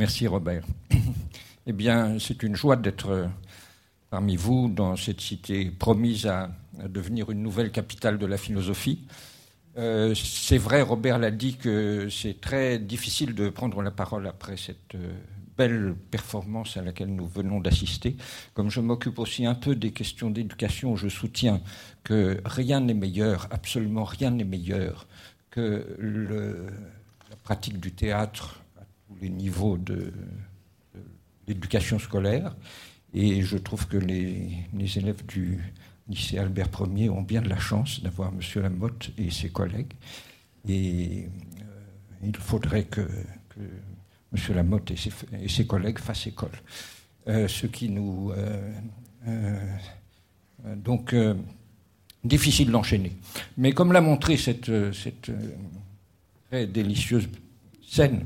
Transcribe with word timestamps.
Merci 0.00 0.26
Robert. 0.26 0.64
Eh 1.66 1.74
bien, 1.74 2.18
c'est 2.18 2.42
une 2.42 2.56
joie 2.56 2.74
d'être 2.74 3.28
parmi 4.08 4.34
vous 4.34 4.68
dans 4.68 4.96
cette 4.96 5.20
cité 5.20 5.66
promise 5.66 6.26
à, 6.26 6.50
devenir 6.88 7.30
une 7.30 7.42
nouvelle 7.42 7.70
capitale 7.70 8.16
de 8.16 8.24
la 8.24 8.38
philosophie. 8.38 9.06
Euh, 9.76 10.14
c'est 10.14 10.56
vrai, 10.56 10.80
Robert 10.80 11.18
l'a 11.18 11.30
dit, 11.30 11.58
que 11.58 12.08
c'est 12.08 12.40
très 12.40 12.78
difficile 12.78 13.34
de 13.34 13.50
prendre 13.50 13.82
la 13.82 13.90
parole 13.90 14.26
après 14.26 14.56
cette 14.56 14.94
euh, 14.94 15.12
belle 15.58 15.94
performance 16.10 16.78
à 16.78 16.82
laquelle 16.82 17.14
nous 17.14 17.26
venons 17.26 17.60
d'assister. 17.60 18.16
Comme 18.54 18.70
je 18.70 18.80
m'occupe 18.80 19.18
aussi 19.18 19.44
un 19.44 19.54
peu 19.54 19.76
des 19.76 19.92
questions 19.92 20.30
d'éducation, 20.30 20.96
je 20.96 21.08
soutiens 21.08 21.60
que 22.04 22.40
rien 22.46 22.80
n'est 22.80 22.94
meilleur, 22.94 23.48
absolument 23.50 24.04
rien 24.04 24.30
n'est 24.30 24.44
meilleur 24.44 25.06
que 25.50 25.84
la 27.28 27.36
pratique 27.44 27.78
du 27.78 27.92
théâtre 27.92 28.59
tous 29.10 29.22
les 29.22 29.30
niveaux 29.30 29.76
de 29.76 30.12
l'éducation 31.46 31.98
scolaire. 31.98 32.54
Et 33.12 33.42
je 33.42 33.56
trouve 33.56 33.86
que 33.86 33.96
les, 33.96 34.66
élèves 34.96 35.26
du 35.26 35.58
lycée 36.08 36.38
Albert 36.38 36.68
Ier 36.94 37.10
ont 37.10 37.22
bien 37.22 37.42
de 37.42 37.48
la 37.48 37.58
chance 37.58 38.02
d'avoir 38.02 38.32
M. 38.32 38.62
Lamotte 38.62 39.10
et 39.18 39.30
ses 39.30 39.50
collègues. 39.50 39.92
Et 40.68 41.26
euh, 41.26 42.26
il 42.26 42.36
faudrait 42.36 42.84
que, 42.84 43.00
M. 43.00 44.54
Lamotte 44.54 44.92
et 44.92 45.48
ses, 45.48 45.66
collègues 45.66 45.98
fassent 45.98 46.28
école. 46.28 46.50
Euh, 47.28 47.48
ce 47.48 47.66
qui 47.66 47.88
nous. 47.88 48.32
Euh, 49.26 49.60
donc, 50.76 51.14
difficile 52.22 52.70
d'enchaîner. 52.70 53.12
Mais 53.56 53.72
comme 53.72 53.92
l'a 53.92 54.00
montré 54.00 54.36
cette, 54.36 54.92
cette 54.92 55.30
très 56.48 56.66
délicieuse 56.66 57.28
scène 57.82 58.24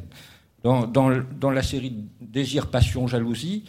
dans, 0.64 1.50
la 1.50 1.62
série 1.62 1.94
Désir, 2.20 2.70
Passion, 2.70 3.06
Jalousie, 3.06 3.64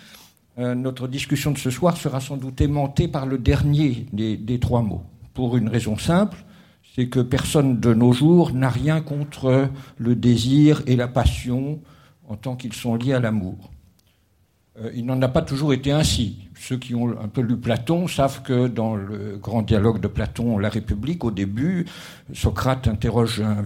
euh, 0.58 0.74
notre 0.76 1.08
discussion 1.08 1.52
de 1.52 1.58
ce 1.58 1.70
soir 1.70 1.98
sera 1.98 2.22
sans 2.22 2.38
doute 2.38 2.62
aimantée 2.62 3.10
par 3.10 3.26
le 3.26 3.38
dernier 3.38 4.06
des, 4.14 4.60
trois 4.60 4.82
mots. 4.82 5.04
Pour 5.34 5.58
une 5.58 5.68
raison 5.68 5.98
simple, 5.98 6.38
c'est 6.96 7.10
que 7.10 7.20
personne 7.20 7.82
de 7.82 7.94
nos 7.94 8.14
jours 8.14 8.54
n'a 8.54 8.70
rien 8.70 9.02
contre 9.02 9.70
le 9.98 10.16
désir 10.16 10.82
et 10.88 10.96
la 10.96 11.10
passion 11.10 11.82
en 12.30 12.38
tant 12.38 12.56
qu'ils 12.56 12.74
sont 12.74 12.96
liés 12.96 13.14
à 13.14 13.20
l'amour. 13.20 13.72
Euh, 14.80 14.92
il 14.96 15.06
n'en 15.06 15.22
a 15.22 15.28
pas 15.28 15.42
toujours 15.42 15.74
été 15.74 15.92
ainsi. 15.92 16.45
Ceux 16.68 16.78
qui 16.78 16.96
ont 16.96 17.10
un 17.22 17.28
peu 17.28 17.42
lu 17.42 17.58
Platon 17.58 18.08
savent 18.08 18.42
que 18.42 18.68
dans 18.68 18.96
le 18.96 19.38
grand 19.38 19.62
dialogue 19.62 20.00
de 20.00 20.08
Platon, 20.08 20.58
La 20.58 20.70
République, 20.70 21.24
au 21.24 21.30
début, 21.30 21.86
Socrate 22.34 22.88
interroge 22.88 23.40
un 23.40 23.64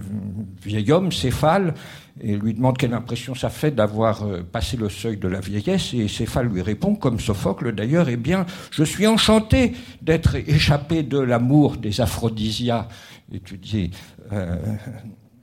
vieil 0.62 0.92
homme, 0.92 1.10
Céphale, 1.10 1.72
et 2.20 2.36
lui 2.36 2.52
demande 2.52 2.76
quelle 2.76 2.92
impression 2.92 3.34
ça 3.34 3.48
fait 3.48 3.70
d'avoir 3.70 4.24
euh, 4.24 4.42
passé 4.42 4.76
le 4.76 4.90
seuil 4.90 5.16
de 5.16 5.28
la 5.28 5.40
vieillesse. 5.40 5.94
Et 5.94 6.08
Céphale 6.08 6.48
lui 6.48 6.60
répond, 6.60 6.94
comme 6.94 7.18
Sophocle 7.18 7.74
d'ailleurs, 7.74 8.10
eh 8.10 8.18
bien, 8.18 8.44
je 8.70 8.84
suis 8.84 9.06
enchanté 9.06 9.72
d'être 10.02 10.34
échappé 10.34 11.02
de 11.02 11.18
l'amour 11.18 11.78
des 11.78 12.02
aphrodisias 12.02 12.86
étudiés 13.32 13.92
euh, 14.30 14.56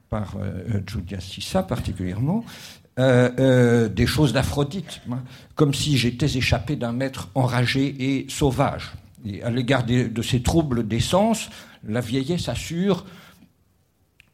par 0.09 0.35
euh, 0.39 0.79
Julia 0.85 1.19
Sissa 1.19 1.63
particulièrement. 1.63 2.45
Euh, 2.99 3.29
euh, 3.37 3.89
des 3.89 4.07
choses 4.07 4.33
d'Aphrodite, 4.33 5.01
hein, 5.11 5.21
comme 5.53 5.71
si 5.71 5.99
j'étais 5.99 6.25
échappé 6.25 6.75
d'un 6.75 6.93
maître 6.93 7.29
enragé 7.35 7.95
et 7.99 8.25
sauvage. 8.27 8.93
Et 9.23 9.43
à 9.43 9.51
l'égard 9.51 9.85
de, 9.85 10.21
ces 10.23 10.41
troubles 10.41 10.87
des 10.87 10.99
sens, 10.99 11.51
la 11.87 12.01
vieillesse 12.01 12.49
assure 12.49 13.05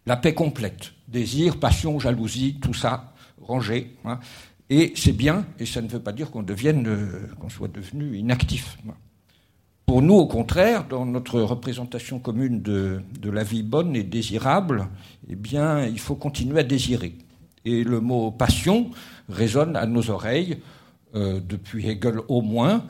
la 0.06 0.16
paix 0.16 0.34
complète. 0.34 0.94
Désir, 1.09 1.59
passion, 1.59 2.00
jalousie, 2.00 2.58
tout 2.61 2.73
ça 2.73 3.14
rangé. 3.41 3.97
Hein. 4.06 4.22
Et 4.69 4.94
c'est 4.95 5.11
bien, 5.11 5.45
et 5.59 5.66
ça 5.66 5.81
ne 5.81 5.89
veut 5.89 6.00
pas 6.00 6.14
dire 6.14 6.31
qu'on 6.31 6.44
devienne, 6.44 6.88
euh, 6.88 7.28
qu'on 7.41 7.50
soit 7.50 7.67
devenu 7.67 8.17
inactif. 8.17 8.78
Hein. 8.88 8.94
Pour 9.86 10.02
nous, 10.02 10.16
au 10.16 10.28
contraire, 10.28 10.88
dans 10.88 11.06
notre 11.06 11.41
représentation 11.41 12.18
commune 12.18 12.62
de, 12.62 13.01
de, 13.19 13.30
la 13.30 13.44
vie 13.44 13.62
bonne 13.62 13.94
et 13.97 14.03
désirable, 14.03 14.88
eh 15.28 15.35
bien, 15.35 15.85
il 15.85 16.00
faut 16.00 16.16
continuer 16.16 16.62
à 16.62 16.63
désirer. 16.63 17.13
Et 17.66 17.84
le 17.84 18.00
mot 18.00 18.31
passion 18.31 18.91
résonne 19.29 19.75
à 19.75 19.85
nos 19.85 20.09
oreilles, 20.09 20.59
euh, 21.16 21.40
depuis 21.40 21.88
Hegel 21.88 22.19
au 22.28 22.41
moins, 22.41 22.85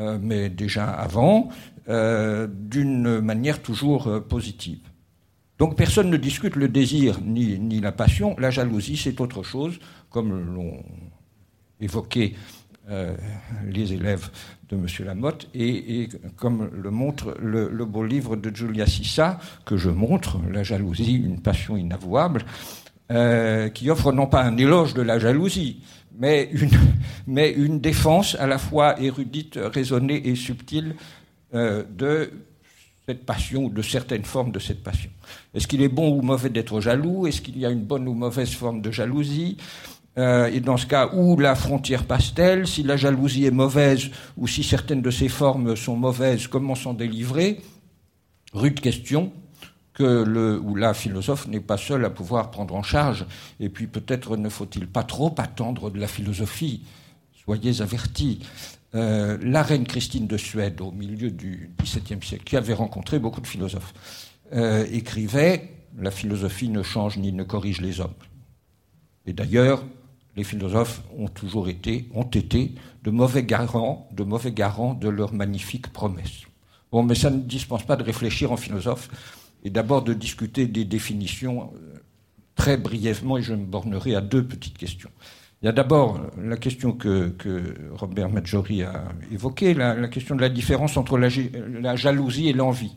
euh, 0.00 0.18
mais 0.20 0.48
déjà 0.48 0.86
avant, 0.86 1.48
euh, 1.88 2.48
d'une 2.50 3.20
manière 3.20 3.62
toujours 3.62 4.22
positive. 4.28 4.80
Donc 5.58 5.76
personne 5.76 6.10
ne 6.10 6.16
discute 6.16 6.56
le 6.56 6.68
désir 6.68 7.20
ni, 7.24 7.80
la 7.80 7.92
passion. 7.92 8.34
La 8.38 8.50
jalousie, 8.50 8.96
c'est 8.96 9.20
autre 9.20 9.44
chose, 9.44 9.78
comme 10.10 10.54
l'ont 10.54 10.82
évoqué 11.80 12.34
les 13.66 13.92
élèves 13.92 14.30
de 14.70 14.76
M. 14.76 14.86
Lamotte, 15.04 15.46
et, 15.54 16.08
comme 16.36 16.70
le 16.72 16.90
montre 16.90 17.36
le, 17.38 17.68
le, 17.68 17.84
beau 17.84 18.02
livre 18.02 18.34
de 18.34 18.54
Julia 18.54 18.86
Sissa, 18.86 19.38
que 19.66 19.76
je 19.76 19.90
montre, 19.90 20.38
La 20.50 20.62
jalousie, 20.62 21.16
une 21.16 21.40
passion 21.42 21.76
inavouable, 21.76 22.46
euh, 23.10 23.68
qui 23.70 23.90
offre 23.90 24.12
non 24.12 24.26
pas 24.26 24.42
un 24.42 24.56
éloge 24.56 24.94
de 24.94 25.02
la 25.02 25.18
jalousie, 25.18 25.80
mais 26.18 26.50
une, 26.52 27.80
défense 27.80 28.36
à 28.38 28.46
la 28.46 28.58
fois 28.58 29.00
érudite, 29.00 29.58
raisonnée 29.62 30.28
et 30.28 30.34
subtile 30.34 30.94
euh, 31.54 31.84
de 31.88 32.30
cette 33.06 33.24
passion 33.24 33.64
ou 33.64 33.70
de 33.70 33.80
certaines 33.80 34.24
formes 34.24 34.52
de 34.52 34.58
cette 34.58 34.82
passion. 34.82 35.10
Est-ce 35.54 35.66
qu'il 35.66 35.80
est 35.80 35.88
bon 35.88 36.10
ou 36.10 36.20
mauvais 36.20 36.50
d'être 36.50 36.80
jaloux? 36.80 37.26
Est-ce 37.26 37.40
qu'il 37.40 37.58
y 37.58 37.64
a 37.64 37.70
une 37.70 37.84
bonne 37.84 38.06
ou 38.06 38.12
mauvaise 38.12 38.50
forme 38.50 38.82
de 38.82 38.90
jalousie? 38.90 39.56
Euh, 40.18 40.50
Et 40.52 40.60
dans 40.60 40.76
ce 40.76 40.84
cas, 40.84 41.08
où 41.14 41.38
la 41.38 41.54
frontière 41.54 42.04
passe-t-elle? 42.04 42.66
Si 42.66 42.82
la 42.82 42.98
jalousie 42.98 43.46
est 43.46 43.50
mauvaise 43.50 44.10
ou 44.36 44.46
si 44.46 44.62
certaines 44.62 45.00
de 45.00 45.10
ces 45.10 45.28
formes 45.28 45.76
sont 45.76 45.96
mauvaises, 45.96 46.46
comment 46.46 46.74
s'en 46.74 46.92
délivrer? 46.92 47.60
Rude 48.52 48.80
question 48.80 49.32
que 49.98 50.22
le 50.22 50.60
ou 50.60 50.76
la 50.76 50.94
philosophe 50.94 51.48
n'est 51.48 51.60
pas 51.60 51.76
seul 51.76 52.04
à 52.04 52.10
pouvoir 52.10 52.52
prendre 52.52 52.74
en 52.76 52.84
charge. 52.84 53.26
Et 53.58 53.68
puis 53.68 53.88
peut-être 53.88 54.36
ne 54.36 54.48
faut-il 54.48 54.86
pas 54.86 55.02
trop 55.02 55.34
attendre 55.38 55.90
de 55.90 55.98
la 55.98 56.06
philosophie. 56.06 56.84
Soyez 57.44 57.82
avertis. 57.82 58.40
Euh, 58.94 59.36
la 59.42 59.62
reine 59.62 59.84
Christine 59.84 60.26
de 60.26 60.36
Suède, 60.36 60.80
au 60.80 60.92
milieu 60.92 61.30
du 61.30 61.70
XVIIe 61.82 62.22
siècle, 62.22 62.44
qui 62.44 62.56
avait 62.56 62.74
rencontré 62.74 63.18
beaucoup 63.18 63.40
de 63.40 63.46
philosophes, 63.46 63.92
euh, 64.54 64.86
écrivait 64.90 65.70
La 65.98 66.10
philosophie 66.10 66.68
ne 66.68 66.82
change 66.82 67.18
ni 67.18 67.32
ne 67.32 67.42
corrige 67.42 67.80
les 67.80 68.00
hommes. 68.00 68.14
Et 69.26 69.32
d'ailleurs, 69.32 69.82
les 70.36 70.44
philosophes 70.44 71.02
ont 71.18 71.28
toujours 71.28 71.68
été, 71.68 72.08
ont 72.14 72.22
été 72.22 72.76
de 73.02 73.10
mauvais 73.10 73.42
garants, 73.42 74.08
de 74.12 74.22
mauvais 74.22 74.52
garants 74.52 74.94
de 74.94 75.08
leurs 75.08 75.34
magnifiques 75.34 75.92
promesses. 75.92 76.42
Bon, 76.92 77.02
mais 77.02 77.16
ça 77.16 77.30
ne 77.30 77.40
dispense 77.40 77.82
pas 77.82 77.96
de 77.96 78.04
réfléchir 78.04 78.52
en 78.52 78.56
philosophe 78.56 79.10
et 79.64 79.70
d'abord 79.70 80.02
de 80.02 80.14
discuter 80.14 80.66
des 80.66 80.84
définitions 80.84 81.72
euh, 81.74 81.98
très 82.54 82.76
brièvement, 82.76 83.38
et 83.38 83.42
je 83.42 83.54
me 83.54 83.64
bornerai 83.64 84.14
à 84.14 84.20
deux 84.20 84.44
petites 84.44 84.76
questions. 84.76 85.10
Il 85.62 85.66
y 85.66 85.68
a 85.68 85.72
d'abord 85.72 86.20
la 86.40 86.56
question 86.56 86.92
que, 86.92 87.34
Robert 87.92 88.30
Maggiori 88.30 88.84
a 88.84 89.08
évoquée, 89.32 89.74
la, 89.74 90.06
question 90.06 90.36
de 90.36 90.40
la 90.40 90.48
différence 90.48 90.96
entre 90.96 91.18
la, 91.18 91.96
jalousie 91.96 92.48
et 92.48 92.52
l'envie. 92.52 92.96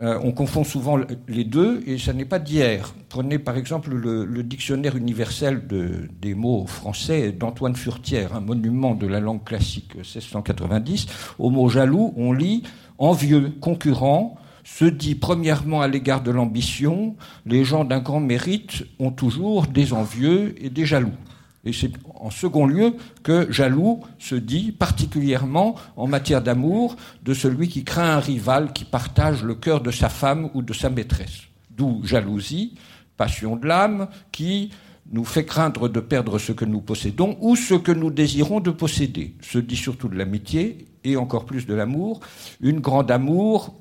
Euh, 0.00 0.18
on 0.22 0.32
confond 0.32 0.64
souvent 0.64 0.98
les 1.28 1.44
deux, 1.44 1.82
et 1.86 1.98
ça 1.98 2.12
n'est 2.12 2.24
pas 2.24 2.40
d'hier. 2.40 2.94
Prenez 3.08 3.38
par 3.38 3.56
exemple 3.56 3.94
le, 3.94 4.42
dictionnaire 4.42 4.96
universel 4.96 5.62
des 5.68 6.34
mots 6.34 6.66
français 6.66 7.30
d'Antoine 7.30 7.76
Furtière, 7.76 8.34
un 8.34 8.40
monument 8.40 8.96
de 8.96 9.06
la 9.06 9.20
langue 9.20 9.44
classique 9.44 9.94
1690. 9.96 11.06
Au 11.38 11.50
mot 11.50 11.68
jaloux, 11.68 12.12
on 12.16 12.32
lit 12.32 12.64
envieux, 12.98 13.52
concurrent, 13.60 14.36
se 14.68 14.84
dit 14.84 15.14
premièrement 15.14 15.80
à 15.80 15.88
l'égard 15.88 16.22
de 16.22 16.30
l'ambition, 16.30 17.16
les 17.46 17.64
gens 17.64 17.84
d'un 17.84 18.00
grand 18.00 18.20
mérite 18.20 18.84
ont 18.98 19.10
toujours 19.10 19.66
des 19.66 19.94
envieux 19.94 20.54
et 20.62 20.68
des 20.68 20.84
jaloux. 20.84 21.16
Et 21.64 21.72
c'est 21.72 21.90
en 22.14 22.30
second 22.30 22.66
lieu 22.66 22.94
que 23.22 23.50
jaloux 23.50 24.00
se 24.18 24.34
dit 24.34 24.70
particulièrement 24.70 25.74
en 25.96 26.06
matière 26.06 26.42
d'amour 26.42 26.96
de 27.24 27.34
celui 27.34 27.68
qui 27.68 27.82
craint 27.82 28.16
un 28.16 28.20
rival 28.20 28.72
qui 28.74 28.84
partage 28.84 29.42
le 29.42 29.54
cœur 29.54 29.80
de 29.80 29.90
sa 29.90 30.10
femme 30.10 30.50
ou 30.52 30.62
de 30.62 30.74
sa 30.74 30.90
maîtresse. 30.90 31.48
D'où 31.70 32.02
jalousie, 32.04 32.74
passion 33.16 33.56
de 33.56 33.66
l'âme, 33.66 34.06
qui 34.32 34.70
nous 35.10 35.24
fait 35.24 35.46
craindre 35.46 35.88
de 35.88 35.98
perdre 35.98 36.38
ce 36.38 36.52
que 36.52 36.66
nous 36.66 36.82
possédons 36.82 37.38
ou 37.40 37.56
ce 37.56 37.74
que 37.74 37.92
nous 37.92 38.10
désirons 38.10 38.60
de 38.60 38.70
posséder. 38.70 39.34
Se 39.40 39.58
dit 39.58 39.76
surtout 39.76 40.08
de 40.08 40.16
l'amitié 40.16 40.86
et 41.04 41.16
encore 41.16 41.46
plus 41.46 41.66
de 41.66 41.74
l'amour. 41.74 42.20
Une 42.60 42.80
grande 42.80 43.10
amour 43.10 43.74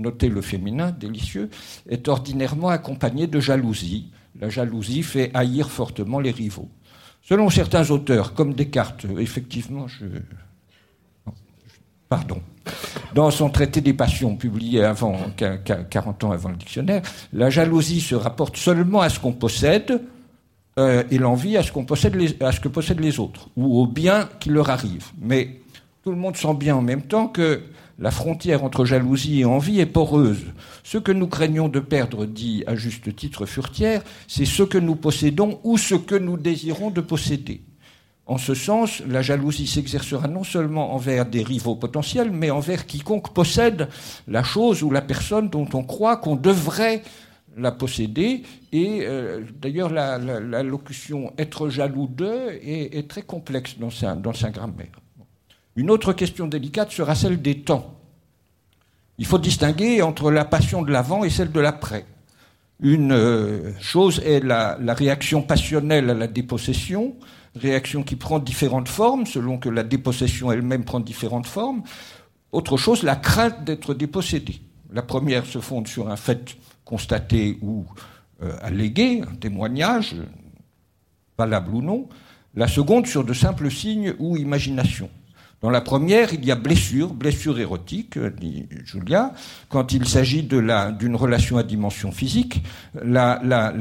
notez 0.00 0.28
le 0.28 0.40
féminin, 0.40 0.90
délicieux, 0.90 1.50
est 1.88 2.08
ordinairement 2.08 2.68
accompagné 2.68 3.26
de 3.26 3.40
jalousie. 3.40 4.10
La 4.40 4.48
jalousie 4.48 5.02
fait 5.02 5.30
haïr 5.34 5.70
fortement 5.70 6.20
les 6.20 6.30
rivaux. 6.30 6.68
Selon 7.22 7.50
certains 7.50 7.90
auteurs, 7.90 8.34
comme 8.34 8.54
Descartes, 8.54 9.06
effectivement, 9.18 9.86
je... 9.86 10.06
Pardon. 12.08 12.42
Dans 13.14 13.30
son 13.30 13.50
traité 13.50 13.80
des 13.80 13.94
passions, 13.94 14.36
publié 14.36 14.82
avant, 14.82 15.16
40 15.36 16.24
ans 16.24 16.32
avant 16.32 16.48
le 16.48 16.56
dictionnaire, 16.56 17.02
la 17.32 17.50
jalousie 17.50 18.00
se 18.00 18.16
rapporte 18.16 18.56
seulement 18.56 19.00
à 19.00 19.08
ce 19.08 19.20
qu'on 19.20 19.32
possède, 19.32 20.02
euh, 20.78 21.02
et 21.10 21.18
l'envie 21.18 21.56
à 21.56 21.62
ce, 21.62 21.70
à 22.44 22.52
ce 22.52 22.60
que 22.60 22.68
possèdent 22.68 23.00
les 23.00 23.18
autres, 23.20 23.48
ou 23.56 23.80
au 23.80 23.86
bien 23.86 24.28
qui 24.38 24.50
leur 24.50 24.70
arrive. 24.70 25.08
Mais 25.20 25.60
tout 26.02 26.10
le 26.10 26.16
monde 26.16 26.36
sent 26.36 26.54
bien 26.54 26.76
en 26.76 26.82
même 26.82 27.02
temps 27.02 27.28
que 27.28 27.62
la 28.00 28.10
frontière 28.10 28.64
entre 28.64 28.86
jalousie 28.86 29.40
et 29.40 29.44
envie 29.44 29.78
est 29.78 29.86
poreuse. 29.86 30.46
Ce 30.82 30.96
que 30.96 31.12
nous 31.12 31.26
craignons 31.26 31.68
de 31.68 31.80
perdre, 31.80 32.24
dit 32.24 32.64
à 32.66 32.74
juste 32.74 33.14
titre 33.14 33.44
Furtière, 33.44 34.02
c'est 34.26 34.46
ce 34.46 34.62
que 34.62 34.78
nous 34.78 34.96
possédons 34.96 35.60
ou 35.62 35.76
ce 35.76 35.94
que 35.94 36.14
nous 36.14 36.38
désirons 36.38 36.90
de 36.90 37.02
posséder. 37.02 37.60
En 38.24 38.38
ce 38.38 38.54
sens, 38.54 39.02
la 39.06 39.22
jalousie 39.22 39.66
s'exercera 39.66 40.28
non 40.28 40.44
seulement 40.44 40.94
envers 40.94 41.26
des 41.26 41.42
rivaux 41.42 41.74
potentiels, 41.74 42.30
mais 42.30 42.50
envers 42.50 42.86
quiconque 42.86 43.34
possède 43.34 43.88
la 44.28 44.42
chose 44.42 44.82
ou 44.82 44.90
la 44.90 45.02
personne 45.02 45.50
dont 45.50 45.68
on 45.74 45.82
croit 45.82 46.16
qu'on 46.16 46.36
devrait 46.36 47.02
la 47.56 47.72
posséder. 47.72 48.44
Et 48.72 49.00
euh, 49.02 49.42
d'ailleurs, 49.60 49.90
la, 49.90 50.62
locution 50.62 51.32
être 51.38 51.68
jaloux 51.68 52.06
d'eux 52.06 52.58
est, 52.62 53.08
très 53.08 53.22
complexe 53.22 53.78
dans 53.78 53.90
sa, 53.90 54.14
dans 54.14 54.32
sa 54.32 54.50
grammaire. 54.50 54.99
Une 55.80 55.90
autre 55.90 56.12
question 56.12 56.46
délicate 56.46 56.92
sera 56.92 57.14
celle 57.14 57.40
des 57.40 57.60
temps. 57.60 57.94
Il 59.16 59.24
faut 59.24 59.38
distinguer 59.38 60.02
entre 60.02 60.30
la 60.30 60.44
passion 60.44 60.82
de 60.82 60.92
l'avant 60.92 61.24
et 61.24 61.30
celle 61.30 61.52
de 61.52 61.58
l'après. 61.58 62.04
Une 62.80 63.12
euh, 63.12 63.72
chose 63.80 64.20
est 64.26 64.40
la, 64.40 64.76
réaction 64.92 65.40
passionnelle 65.40 66.10
à 66.10 66.14
la 66.14 66.26
dépossession, 66.26 67.16
réaction 67.56 68.02
qui 68.02 68.16
prend 68.16 68.40
différentes 68.40 68.88
formes 68.88 69.24
selon 69.24 69.56
que 69.56 69.70
la 69.70 69.82
dépossession 69.82 70.52
elle-même 70.52 70.84
prend 70.84 71.00
différentes 71.00 71.46
formes. 71.46 71.82
Autre 72.52 72.76
chose, 72.76 73.02
la 73.02 73.16
crainte 73.16 73.64
d'être 73.64 73.94
dépossédé. 73.94 74.60
La 74.92 75.00
première 75.00 75.46
se 75.46 75.60
fonde 75.60 75.88
sur 75.88 76.10
un 76.10 76.16
fait 76.16 76.58
constaté 76.84 77.56
ou 77.62 77.86
euh, 78.42 78.54
allégué, 78.60 79.22
un 79.22 79.34
témoignage, 79.34 80.14
valable 81.38 81.74
ou 81.74 81.80
non. 81.80 82.06
La 82.54 82.68
seconde 82.68 83.06
sur 83.06 83.24
de 83.24 83.32
simples 83.32 83.70
signes 83.70 84.12
ou 84.18 84.36
imaginations. 84.36 85.08
Dans 85.60 85.68
la 85.68 85.82
première, 85.82 86.32
il 86.32 86.42
y 86.42 86.50
a 86.50 86.54
blessure, 86.54 87.12
blessure 87.12 87.58
érotique, 87.58 88.18
dit 88.18 88.66
Julia. 88.84 89.34
Quand 89.68 89.92
il 89.92 90.08
s'agit 90.08 90.42
d'une 90.42 91.16
relation 91.16 91.58
à 91.58 91.62
dimension 91.62 92.12
physique, 92.12 92.62
la, 92.94 93.38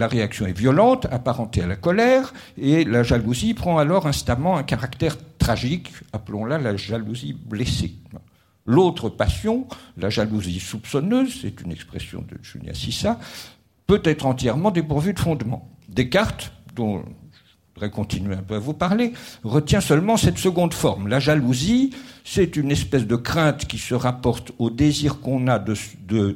réaction 0.07 0.45
est 0.45 0.57
violente, 0.57 1.07
apparentée 1.09 1.63
à 1.63 1.67
la 1.67 1.77
colère, 1.77 2.33
et 2.57 2.83
la 2.83 3.03
jalousie 3.03 3.53
prend 3.53 3.77
alors 3.77 4.07
instamment 4.07 4.57
un 4.57 4.63
caractère 4.63 5.15
tragique, 5.37 5.93
appelons-la 6.11 6.57
la 6.57 6.75
jalousie 6.75 7.33
blessée. 7.33 7.93
L'autre 8.65 9.07
passion, 9.07 9.65
la 9.97 10.09
jalousie 10.09 10.59
soupçonneuse, 10.59 11.39
c'est 11.41 11.61
une 11.61 11.71
expression 11.71 12.25
de 12.29 12.37
Julia 12.43 12.73
Sissa, 12.73 13.19
peut 13.87 14.01
être 14.03 14.25
entièrement 14.25 14.71
dépourvue 14.71 15.13
de 15.13 15.19
fondement. 15.19 15.69
Descartes, 15.87 16.51
dont 16.75 17.03
voudrais 17.79 17.91
continuer 17.91 18.35
un 18.35 18.43
peu 18.43 18.55
à 18.55 18.59
vous 18.59 18.73
parler, 18.73 19.13
retient 19.43 19.79
seulement 19.79 20.17
cette 20.17 20.37
seconde 20.37 20.73
forme. 20.73 21.07
La 21.07 21.19
jalousie, 21.19 21.91
c'est 22.25 22.57
une 22.57 22.71
espèce 22.71 23.07
de 23.07 23.15
crainte 23.15 23.65
qui 23.67 23.77
se 23.77 23.95
rapporte 23.95 24.51
au 24.59 24.69
désir 24.69 25.21
qu'on 25.21 25.47
a 25.47 25.59
de, 25.59 25.75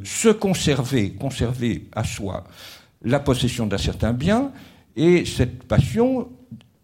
se 0.06 0.30
conserver, 0.30 1.12
conserver 1.12 1.88
à 1.94 2.06
soi 2.06 2.46
la 3.04 3.20
possession 3.20 3.68
d'un 3.68 3.78
certain 3.78 4.14
bien, 4.14 4.52
et 4.96 5.26
cette 5.26 5.64
passion, 5.64 6.30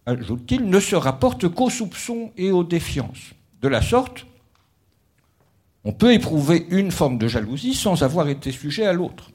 ajoute-t-il, 0.06 0.66
ne 0.66 0.80
se 0.82 0.98
rapporte 0.98 1.48
qu'aux 1.48 1.70
soupçons 1.70 2.34
et 2.36 2.52
aux 2.52 2.66
défiances. 2.66 3.32
De 3.62 3.70
la 3.70 3.82
sorte, 3.82 4.26
on 5.86 5.94
peut 5.94 6.14
éprouver 6.14 6.68
une 6.70 6.92
forme 6.92 7.18
de 7.18 7.30
jalousie 7.30 7.76
sans 7.76 8.04
avoir 8.04 8.28
été 8.28 8.52
sujet 8.52 8.86
à 8.86 8.92
l'autre. 8.92 9.32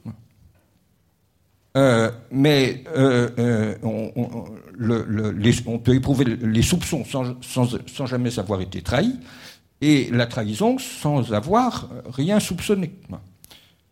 Euh, 1.75 2.09
mais 2.31 2.83
euh, 2.95 3.29
euh, 3.37 3.75
on, 3.83 5.79
peut 5.79 5.93
éprouver 5.95 6.23
les 6.23 6.61
soupçons 6.61 7.03
sans, 7.03 8.05
jamais 8.05 8.39
avoir 8.39 8.61
été 8.61 8.81
trahi, 8.81 9.19
et 9.81 10.09
la 10.11 10.25
trahison 10.25 10.77
sans 10.77 11.33
avoir 11.33 11.89
rien 12.09 12.39
soupçonné. 12.39 12.93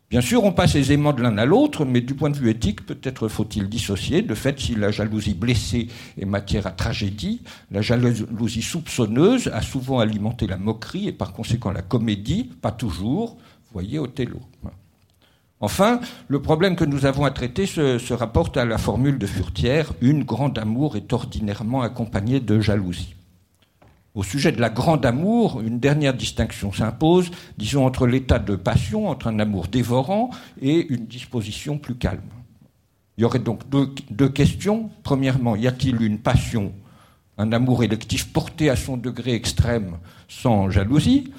Bien 0.09 0.21
sûr, 0.21 0.43
on 0.43 0.53
passe 0.53 0.75
aisément 0.75 1.11
de 1.11 1.21
l'un 1.21 1.37
à 1.37 1.45
l'autre, 1.45 1.85
mais 1.85 1.99
du 1.99 2.13
point 2.13 2.29
de 2.29 2.37
vue 2.37 2.51
éthique, 2.51 2.85
peut-être 2.85 3.27
faut-il 3.27 3.67
dissocier. 3.67 4.21
De 4.21 4.35
fait, 4.35 4.59
si 4.59 4.75
la 4.75 4.91
jalousie 4.91 5.33
blessée 5.33 5.87
est 6.17 6.25
matière 6.25 6.67
à 6.67 6.71
tragédie, 6.71 7.41
la 7.71 7.81
jalousie 7.81 8.61
soupçonneuse 8.61 9.47
a 9.47 9.61
souvent 9.61 9.99
alimenté 9.99 10.47
la 10.47 10.57
moquerie 10.57 11.07
et 11.07 11.11
par 11.11 11.33
conséquent 11.33 11.71
la 11.71 11.81
comédie, 11.81 12.51
pas 12.61 12.71
toujours. 12.71 13.37
Voyez 13.73 13.97
Othello. 13.97 14.39
Enfin, 15.63 16.01
le 16.27 16.41
problème 16.41 16.75
que 16.75 16.83
nous 16.83 17.05
avons 17.05 17.23
à 17.23 17.31
traiter 17.31 17.65
se, 17.65 18.13
rapporte 18.13 18.57
à 18.57 18.65
la 18.65 18.77
formule 18.77 19.17
de 19.17 19.25
Furtière 19.25 19.93
une 20.01 20.25
grande 20.25 20.59
amour 20.59 20.97
est 20.97 21.13
ordinairement 21.13 21.83
accompagnée 21.83 22.41
de 22.41 22.59
jalousie. 22.59 23.15
Au 24.13 24.23
sujet 24.23 24.51
de 24.51 24.59
la 24.59 24.69
grande 24.69 25.05
amour, 25.05 25.61
une 25.61 25.79
dernière 25.79 26.15
distinction 26.15 26.73
s'impose, 26.73 27.31
disons, 27.57 27.85
entre 27.85 28.07
l'état 28.07 28.39
de 28.39 28.57
passion, 28.57 29.07
entre 29.07 29.27
un 29.27 29.39
amour 29.39 29.69
dévorant 29.69 30.31
et 30.61 30.85
une 30.89 31.05
disposition 31.05 31.77
plus 31.77 31.95
calme. 31.95 32.19
Il 33.17 33.21
y 33.21 33.23
aurait 33.23 33.39
donc 33.39 33.61
deux 33.69 34.27
questions. 34.27 34.89
Premièrement, 35.01 35.55
y 35.55 35.65
a-t-il 35.65 36.01
une 36.01 36.19
passion, 36.19 36.73
un 37.37 37.53
amour 37.53 37.85
électif 37.85 38.33
porté 38.33 38.69
à 38.69 38.75
son 38.75 38.97
degré 38.97 39.33
extrême 39.33 39.97
sans 40.27 40.69
jalousie? 40.69 41.31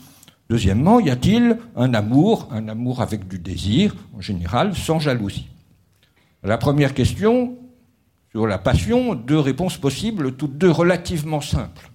Deuxièmement, 0.51 1.01
y 1.01 1.11
a-t-il 1.11 1.59
un 1.75 1.95
amour, 1.95 2.49
un 2.51 2.69
amour 2.69 3.01
avec 3.01 3.29
du 3.29 3.39
désir, 3.39 3.95
en 4.17 4.21
général, 4.21 4.77
sans 4.77 4.99
jalousie? 4.99 5.49
La 6.43 6.59
première 6.59 6.93
question, 6.93 7.57
sur 8.31 8.47
la 8.47 8.59
passion, 8.59 9.15
deux 9.15 9.39
réponses 9.39 9.79
possibles, 9.79 10.37
toutes 10.37 10.59
deux 10.59 10.71
relativement 10.71 11.41
simples. 11.41 11.91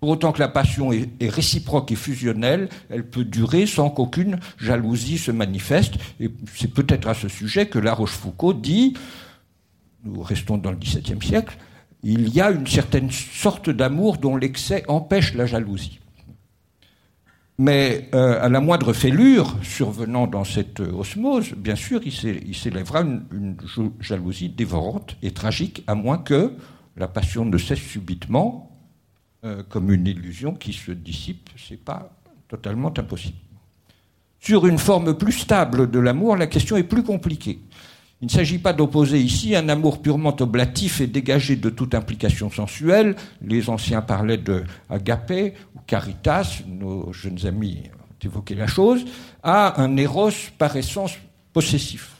Pour 0.00 0.10
autant 0.10 0.32
que 0.32 0.38
la 0.38 0.48
passion 0.48 0.92
est, 0.92 1.08
réciproque 1.28 1.90
et 1.90 1.96
fusionnelle, 1.96 2.68
elle 2.90 3.04
peut 3.04 3.24
durer 3.24 3.66
sans 3.66 3.90
qu'aucune 3.90 4.38
jalousie 4.58 5.18
se 5.18 5.30
manifeste. 5.30 5.94
Et 6.20 6.30
c'est 6.54 6.72
peut-être 6.72 7.08
à 7.08 7.14
ce 7.14 7.28
sujet 7.28 7.66
que 7.66 7.78
La 7.78 7.94
Rochefoucauld 7.94 8.60
dit, 8.60 8.94
nous 10.04 10.22
restons 10.22 10.58
dans 10.58 10.70
le 10.70 10.76
XVIIe 10.76 11.20
siècle, 11.20 11.56
il 12.02 12.28
y 12.28 12.40
a 12.40 12.50
une 12.50 12.66
certaine 12.66 13.10
sorte 13.10 13.68
d'amour 13.68 14.18
dont 14.18 14.36
l'excès 14.36 14.84
empêche 14.86 15.34
la 15.34 15.46
jalousie. 15.46 15.98
Mais 17.58 18.10
euh, 18.14 18.42
à 18.42 18.50
la 18.50 18.60
moindre 18.60 18.92
fêlure 18.92 19.56
survenant 19.62 20.26
dans 20.26 20.44
cette 20.44 20.80
osmose, 20.80 21.52
bien 21.54 21.74
sûr, 21.74 22.00
il 22.04 22.54
s'élèvera 22.54 23.00
une, 23.00 23.56
jalousie 24.00 24.50
dévorante 24.50 25.16
et 25.22 25.30
tragique, 25.30 25.82
à 25.86 25.94
moins 25.94 26.18
que 26.18 26.52
la 26.96 27.08
passion 27.08 27.46
ne 27.46 27.56
cesse 27.56 27.80
subitement 27.80 28.76
euh, 29.44 29.62
comme 29.68 29.90
une 29.90 30.06
illusion 30.06 30.52
qui 30.52 30.74
se 30.74 30.92
dissipe. 30.92 31.48
C'est 31.56 31.82
pas 31.82 32.10
totalement 32.46 32.92
impossible. 32.96 33.38
Sur 34.38 34.66
une 34.66 34.78
forme 34.78 35.16
plus 35.16 35.32
stable 35.32 35.90
de 35.90 35.98
l'amour, 35.98 36.36
la 36.36 36.46
question 36.46 36.76
est 36.76 36.84
plus 36.84 37.02
compliquée. 37.02 37.60
Il 38.22 38.26
ne 38.26 38.30
s'agit 38.30 38.58
pas 38.58 38.72
d'opposer 38.72 39.20
ici 39.20 39.54
un 39.54 39.68
amour 39.68 40.00
purement 40.00 40.34
oblatif 40.40 41.02
et 41.02 41.06
dégagé 41.06 41.56
de 41.56 41.68
toute 41.68 41.94
implication 41.94 42.50
sensuelle. 42.50 43.14
Les 43.42 43.68
anciens 43.68 44.00
parlaient 44.00 44.38
de 44.38 44.64
agapé 44.88 45.52
ou 45.74 45.80
caritas, 45.86 46.62
nos 46.66 47.12
jeunes 47.12 47.44
amis 47.46 47.82
ont 48.08 48.26
évoqué 48.26 48.54
la 48.54 48.66
chose, 48.66 49.04
à 49.42 49.82
un 49.82 49.98
éros 49.98 50.30
par 50.56 50.74
essence 50.76 51.12
possessif. 51.52 52.14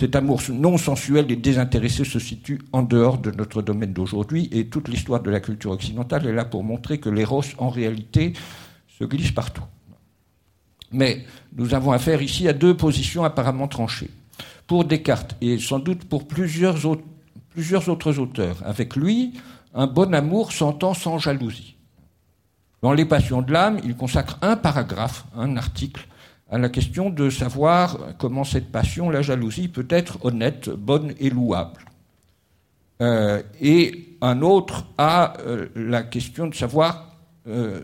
Cet 0.00 0.16
amour 0.16 0.40
non 0.52 0.76
sensuel 0.78 1.30
et 1.30 1.36
désintéressé 1.36 2.04
se 2.04 2.18
situe 2.18 2.60
en 2.72 2.82
dehors 2.82 3.18
de 3.18 3.30
notre 3.30 3.62
domaine 3.62 3.92
d'aujourd'hui 3.92 4.48
et 4.50 4.66
toute 4.66 4.88
l'histoire 4.88 5.22
de 5.22 5.30
la 5.30 5.40
culture 5.40 5.70
occidentale 5.70 6.26
est 6.26 6.32
là 6.32 6.44
pour 6.44 6.64
montrer 6.64 6.98
que 6.98 7.08
l'éros, 7.08 7.42
en 7.58 7.68
réalité, 7.68 8.32
se 8.98 9.04
glisse 9.04 9.32
partout. 9.32 9.64
Mais 10.90 11.24
nous 11.56 11.74
avons 11.74 11.92
affaire 11.92 12.20
ici 12.20 12.48
à 12.48 12.52
deux 12.52 12.76
positions 12.76 13.22
apparemment 13.22 13.68
tranchées 13.68 14.10
pour 14.68 14.84
Descartes 14.84 15.34
et 15.40 15.58
sans 15.58 15.80
doute 15.80 16.04
pour 16.04 16.28
plusieurs 16.28 16.86
autres, 16.86 18.18
auteurs. 18.18 18.58
Avec 18.64 18.94
lui, 18.94 19.32
un 19.74 19.88
bon 19.88 20.14
amour 20.14 20.52
s'entend 20.52 20.94
sans 20.94 21.18
jalousie. 21.18 21.74
Dans 22.82 22.92
Les 22.92 23.06
Passions 23.06 23.42
de 23.42 23.52
l'âme, 23.52 23.80
il 23.82 23.96
consacre 23.96 24.38
un 24.42 24.54
paragraphe, 24.54 25.24
un 25.34 25.56
article, 25.56 26.06
à 26.50 26.58
la 26.58 26.68
question 26.68 27.10
de 27.10 27.28
savoir 27.30 27.98
comment 28.18 28.44
cette 28.44 28.70
passion, 28.70 29.10
la 29.10 29.22
jalousie, 29.22 29.68
peut 29.68 29.88
être 29.90 30.24
honnête, 30.24 30.70
bonne 30.70 31.12
et 31.18 31.30
louable. 31.30 31.80
Euh, 33.00 33.42
et 33.60 34.16
un 34.20 34.42
autre 34.42 34.86
à 34.98 35.38
euh, 35.40 35.68
la 35.74 36.02
question 36.02 36.46
de 36.46 36.54
savoir 36.54 37.16
euh, 37.46 37.80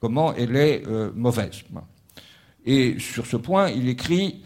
comment 0.00 0.34
elle 0.34 0.56
est 0.56 0.82
mauvaise. 1.14 1.62
Et 2.64 2.98
sur 2.98 3.26
ce 3.26 3.36
point, 3.36 3.70
il 3.70 3.88
écrit 3.88 4.42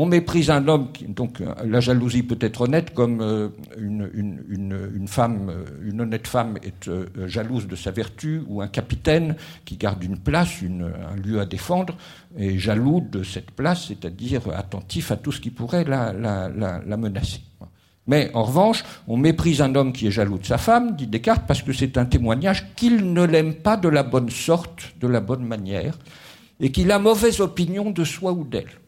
on 0.00 0.06
méprise 0.06 0.48
un 0.48 0.66
homme, 0.66 0.92
qui, 0.92 1.04
donc 1.04 1.42
euh, 1.42 1.52
la 1.62 1.80
jalousie 1.80 2.22
peut 2.22 2.38
être 2.40 2.62
honnête, 2.62 2.94
comme 2.94 3.20
euh, 3.20 3.50
une, 3.76 5.04
femme, 5.06 5.50
euh, 5.50 5.64
une 5.84 6.00
honnête 6.00 6.26
femme 6.26 6.56
est 6.62 6.90
jalouse 7.28 7.68
de 7.68 7.76
sa 7.76 7.90
vertu, 7.90 8.42
ou 8.48 8.62
un 8.62 8.68
capitaine 8.68 9.36
qui 9.66 9.76
garde 9.76 10.02
une 10.02 10.16
place, 10.16 10.62
un 10.62 11.16
lieu 11.16 11.38
à 11.38 11.44
défendre, 11.44 11.98
est 12.38 12.56
jaloux 12.56 13.06
de 13.12 13.22
cette 13.22 13.50
place, 13.50 13.88
c'est-à-dire 13.88 14.40
attentif 14.56 15.12
à 15.12 15.16
tout 15.16 15.32
ce 15.32 15.40
qui 15.42 15.50
pourrait 15.50 15.84
la, 15.84 16.96
menacer. 16.96 17.42
Mais 18.06 18.30
en 18.32 18.44
revanche, 18.44 18.82
on 19.06 19.18
méprise 19.18 19.60
un 19.60 19.74
homme 19.74 19.92
qui 19.92 20.06
est 20.06 20.10
jaloux 20.10 20.38
de 20.38 20.46
sa 20.46 20.56
femme, 20.56 20.96
dit 20.96 21.08
Descartes, 21.08 21.44
parce 21.46 21.60
que 21.60 21.74
c'est 21.74 21.98
un 21.98 22.06
témoignage 22.06 22.74
qu'il 22.74 23.12
ne 23.12 23.22
l'aime 23.22 23.52
pas 23.52 23.76
de 23.76 23.88
la 23.90 24.02
bonne 24.02 24.30
sorte, 24.30 24.94
de 24.98 25.08
la 25.08 25.20
bonne 25.20 25.44
manière, 25.44 25.98
et 26.58 26.72
qu'il 26.72 26.90
a 26.90 26.98
mauvaise 26.98 27.42
opinion 27.42 27.90
de 27.90 28.04
soi 28.04 28.32
ou 28.32 28.44
d'elle. 28.44 28.79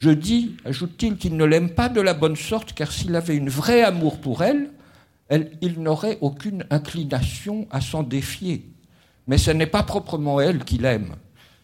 Je 0.00 0.10
dis, 0.10 0.56
ajoute-t-il, 0.64 1.16
qu'il 1.16 1.36
ne 1.36 1.44
l'aime 1.44 1.70
pas 1.70 1.88
de 1.88 2.00
la 2.00 2.14
bonne 2.14 2.36
sorte, 2.36 2.72
car 2.72 2.90
s'il 2.90 3.14
avait 3.14 3.36
une 3.36 3.50
vraie 3.50 3.82
amour 3.82 4.18
pour 4.18 4.42
elle, 4.42 4.70
il 5.60 5.80
n'aurait 5.80 6.18
aucune 6.22 6.64
inclination 6.70 7.68
à 7.70 7.80
s'en 7.80 8.02
défier. 8.02 8.66
Mais 9.26 9.38
ce 9.38 9.50
n'est 9.50 9.66
pas 9.66 9.82
proprement 9.82 10.40
elle 10.40 10.64
qu'il 10.64 10.84
aime, 10.86 11.14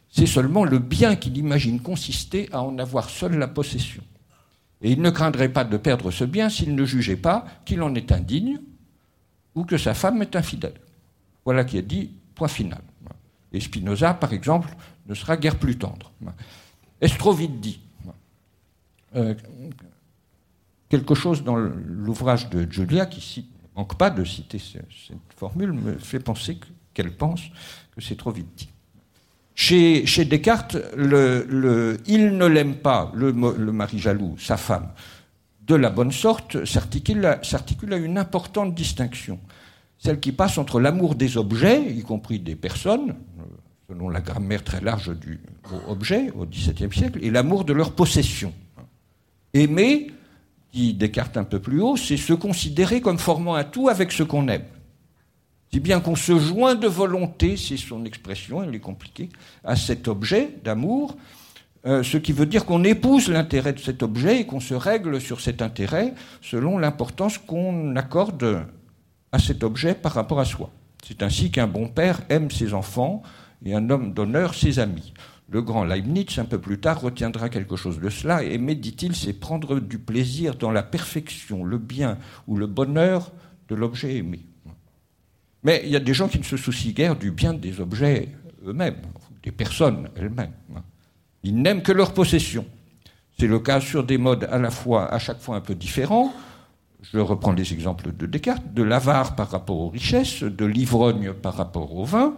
c'est 0.09 0.27
seulement 0.27 0.65
le 0.65 0.79
bien 0.79 1.17
qu'il 1.17 1.37
imagine 1.37 1.81
consister 1.81 2.49
à 2.53 2.63
en 2.63 2.79
avoir 2.79 3.11
seul 3.11 3.39
la 3.39 3.49
possession. 3.49 4.03
Et 4.83 4.93
il 4.93 5.01
ne 5.01 5.11
craindrait 5.11 5.49
pas 5.49 5.65
de 5.65 5.77
perdre 5.79 6.11
ce 6.11 6.25
bien 6.25 6.49
s'il 6.49 6.75
ne 6.75 6.85
jugeait 6.85 7.17
pas 7.17 7.47
qu'il 7.65 7.83
en 7.83 7.95
est 7.95 8.13
indigne 8.13 8.61
ou 9.55 9.65
que 9.65 9.79
sa 9.79 9.95
femme 9.95 10.21
est 10.21 10.37
infidèle. 10.37 10.79
Voilà 11.45 11.65
qui 11.65 11.79
est 11.79 11.83
dit, 11.83 12.11
point 12.35 12.49
final. 12.49 12.83
Et 13.53 13.61
Spinoza, 13.61 14.13
par 14.13 14.33
exemple, 14.35 14.69
ne 15.07 15.15
sera 15.15 15.39
guère 15.39 15.59
plus 15.59 15.79
tendre. 15.79 16.13
Est-ce 17.01 17.17
trop 17.17 17.33
vite 17.33 17.61
dit? 17.61 17.81
Euh, 19.17 19.35
Quelque 20.89 21.15
chose 21.15 21.43
dans 21.43 21.57
l'ouvrage 21.57 22.49
de 22.49 22.71
Julia, 22.71 23.07
qui 23.07 23.41
ne 23.41 23.81
manque 23.81 23.99
pas 23.99 24.11
de 24.11 24.23
citer 24.25 24.59
cette 24.59 25.33
formule, 25.37 25.73
me 25.73 25.99
fait 25.99 26.21
penser 26.21 26.59
qu'elle 26.95 27.11
pense 27.11 27.41
que 27.95 28.01
c'est 28.01 28.17
trop 28.17 28.31
vite 28.31 28.49
dit. 28.57 28.69
Chez, 29.57 30.25
Descartes, 30.27 30.77
le, 30.97 31.99
il 32.07 32.37
ne 32.37 32.47
l'aime 32.47 32.77
pas, 32.77 33.11
le, 33.15 33.33
mari 33.33 33.99
jaloux, 33.99 34.37
sa 34.39 34.57
femme, 34.57 34.91
de 35.67 35.75
la 35.75 35.91
bonne 35.91 36.13
sorte, 36.13 36.65
s'articule 36.65 37.25
à 37.27 37.97
une 37.97 38.19
importante 38.19 38.75
distinction. 38.75 39.41
Celle 39.99 40.21
qui 40.21 40.31
passe 40.31 40.59
entre 40.59 40.79
l'amour 40.79 41.15
des 41.15 41.37
objets, 41.37 41.83
y 41.91 42.03
compris 42.03 42.39
des 42.39 42.55
personnes, 42.55 43.17
selon 43.89 44.09
la 44.09 44.21
grammaire 44.21 44.63
très 44.63 44.81
large 44.81 45.17
du 45.19 45.41
mot 45.71 45.81
objet 45.89 46.31
au 46.33 46.45
XVIIe 46.45 46.93
siècle, 46.93 47.19
et 47.23 47.31
l'amour 47.31 47.65
de 47.65 47.73
leur 47.73 47.93
possession. 47.93 48.53
Aimer, 49.57 50.11
dit 50.73 50.95
Descartes 50.95 51.37
un 51.37 51.45
peu 51.45 51.61
plus 51.61 51.81
haut, 51.81 51.97
c'est 51.97 52.17
se 52.17 52.33
considérer 52.33 53.01
comme 53.01 53.19
formant 53.19 53.55
un 53.55 53.65
tout 53.65 53.89
avec 53.89 54.13
ce 54.13 54.23
qu'on 54.23 54.49
aime. 54.49 54.65
Si 55.73 55.81
bien 55.81 56.01
qu'on 56.01 56.17
se 56.17 56.39
joint 56.39 56.75
de 56.75 56.87
volonté, 56.87 57.57
c'est 57.57 57.77
son 57.77 58.05
expression, 58.05 58.63
elle 58.63 58.75
est 58.75 58.81
compliquée, 58.81 59.29
à 59.65 59.77
cet 59.77 60.09
objet 60.09 60.51
d'amour, 60.65 61.17
euh, 61.87 62.03
ce 62.03 62.17
qui 62.17 62.33
veut 62.33 62.47
dire 62.47 62.65
qu'on 62.65 62.85
épouse 62.85 63.29
l'intérêt 63.29 63.73
de 63.73 63.79
cet 63.79 64.03
objet 64.03 64.41
et 64.41 64.47
qu'on 64.47 64.61
se 64.61 64.75
règle 64.75 65.21
sur 65.21 65.41
cet 65.41 65.63
intérêt 65.63 66.15
selon 66.41 66.79
l'importance 66.79 67.39
qu'on 67.39 67.95
accorde 67.97 68.67
à 69.33 69.39
cet 69.39 69.63
objet 69.63 69.95
par 69.95 70.13
rapport 70.13 70.41
à 70.41 70.45
soi. 70.45 70.71
C'est 71.07 71.23
ainsi 71.23 71.51
qu'un 71.51 71.69
bon 71.69 71.89
père 71.89 72.23
aime 72.29 72.51
ses 72.51 72.75
enfants 72.75 73.23
et 73.65 73.75
un 73.75 73.91
homme 73.91 74.13
d'honneur 74.13 74.55
ses 74.55 74.79
amis. 74.79 75.13
Le 75.49 75.63
grand 75.63 75.85
Leibniz, 75.85 76.39
un 76.39 76.45
peu 76.45 76.59
plus 76.59 76.81
tard, 76.81 77.01
retiendra 77.01 77.49
quelque 77.49 77.77
chose 77.77 78.01
de 78.01 78.11
cela, 78.11 78.43
aimer, 78.43 78.75
dit-il, 78.75 79.15
c'est 79.15 79.33
prendre 79.33 79.79
du 79.79 79.99
plaisir 79.99 80.57
dans 80.57 80.73
la 80.73 80.83
perfection, 80.83 81.65
le 81.65 81.79
bien 81.79 82.19
ou 82.49 82.57
le 82.57 82.67
bonheur 82.67 83.31
de 83.69 83.77
l'objet 83.77 84.17
aimé. 84.17 84.41
Mais 85.63 85.83
il 85.85 85.91
y 85.91 85.97
a 85.97 86.01
des 86.01 86.15
gens 86.15 86.29
qui 86.29 86.39
ne 86.39 86.45
se 86.45 86.57
soucient 86.57 86.93
guère 86.93 87.17
du 87.17 87.31
bien 87.31 87.55
des 87.55 87.81
objets 87.81 88.29
eux-mêmes, 88.67 89.03
des 89.43 89.53
personnes 89.53 90.09
elles-mêmes. 90.17 90.53
Ils 91.45 91.57
n'aiment 91.57 91.83
que 91.83 91.93
leur 91.93 92.13
possession. 92.13 92.67
C'est 93.39 93.47
le 93.47 93.61
cas 93.61 93.81
sur 93.81 94.03
des 94.03 94.19
modes 94.19 94.49
à 94.51 94.59
la 94.59 94.71
fois, 94.71 95.13
à 95.13 95.19
chaque 95.19 95.41
fois 95.41 95.57
un 95.57 95.61
peu 95.61 95.75
différents. 95.75 96.33
Je 97.03 97.19
reprends 97.19 97.53
les 97.53 97.73
exemples 97.73 98.11
de 98.17 98.27
Descartes, 98.27 98.75
de 98.75 98.83
l'avare 98.83 99.37
par 99.37 99.51
rapport 99.51 99.79
aux 99.79 99.91
richesses, 99.91 100.43
de 100.43 100.65
l'ivrogne 100.65 101.33
par 101.33 101.55
rapport 101.55 101.95
au 101.95 102.05
vin, 102.05 102.37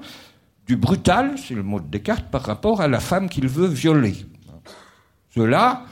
du 0.68 0.76
brutal, 0.76 1.38
c'est 1.38 1.54
le 1.54 1.62
mot 1.62 1.80
de 1.80 1.86
Descartes, 1.86 2.30
par 2.30 2.42
rapport 2.42 2.82
à 2.82 2.88
la 2.88 3.00
femme 3.00 3.30
qu'il 3.30 3.48
veut 3.48 3.66
violer. 3.66 4.14
Ceux-là 5.34 5.86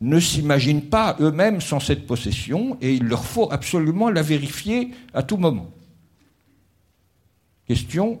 ne 0.00 0.18
s'imaginent 0.18 0.88
pas 0.88 1.16
eux-mêmes 1.20 1.60
sans 1.60 1.80
cette 1.80 2.06
possession 2.06 2.78
et 2.80 2.94
il 2.94 3.04
leur 3.04 3.26
faut 3.26 3.52
absolument 3.52 4.08
la 4.08 4.22
vérifier 4.22 4.92
à 5.12 5.22
tout 5.22 5.36
moment. 5.36 5.70
Question, 7.68 8.20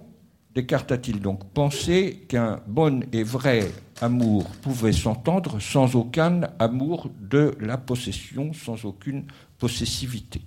Descartes 0.54 0.92
a-t-il 0.92 1.18
donc 1.18 1.44
pensé 1.54 2.26
qu'un 2.28 2.60
bon 2.66 3.04
et 3.12 3.22
vrai 3.22 3.70
amour 4.02 4.44
pouvait 4.60 4.92
s'entendre 4.92 5.60
sans 5.60 5.96
aucun 5.96 6.42
amour 6.58 7.10
de 7.22 7.56
la 7.58 7.78
possession, 7.78 8.52
sans 8.52 8.84
aucune 8.84 9.24
possessivité? 9.56 10.42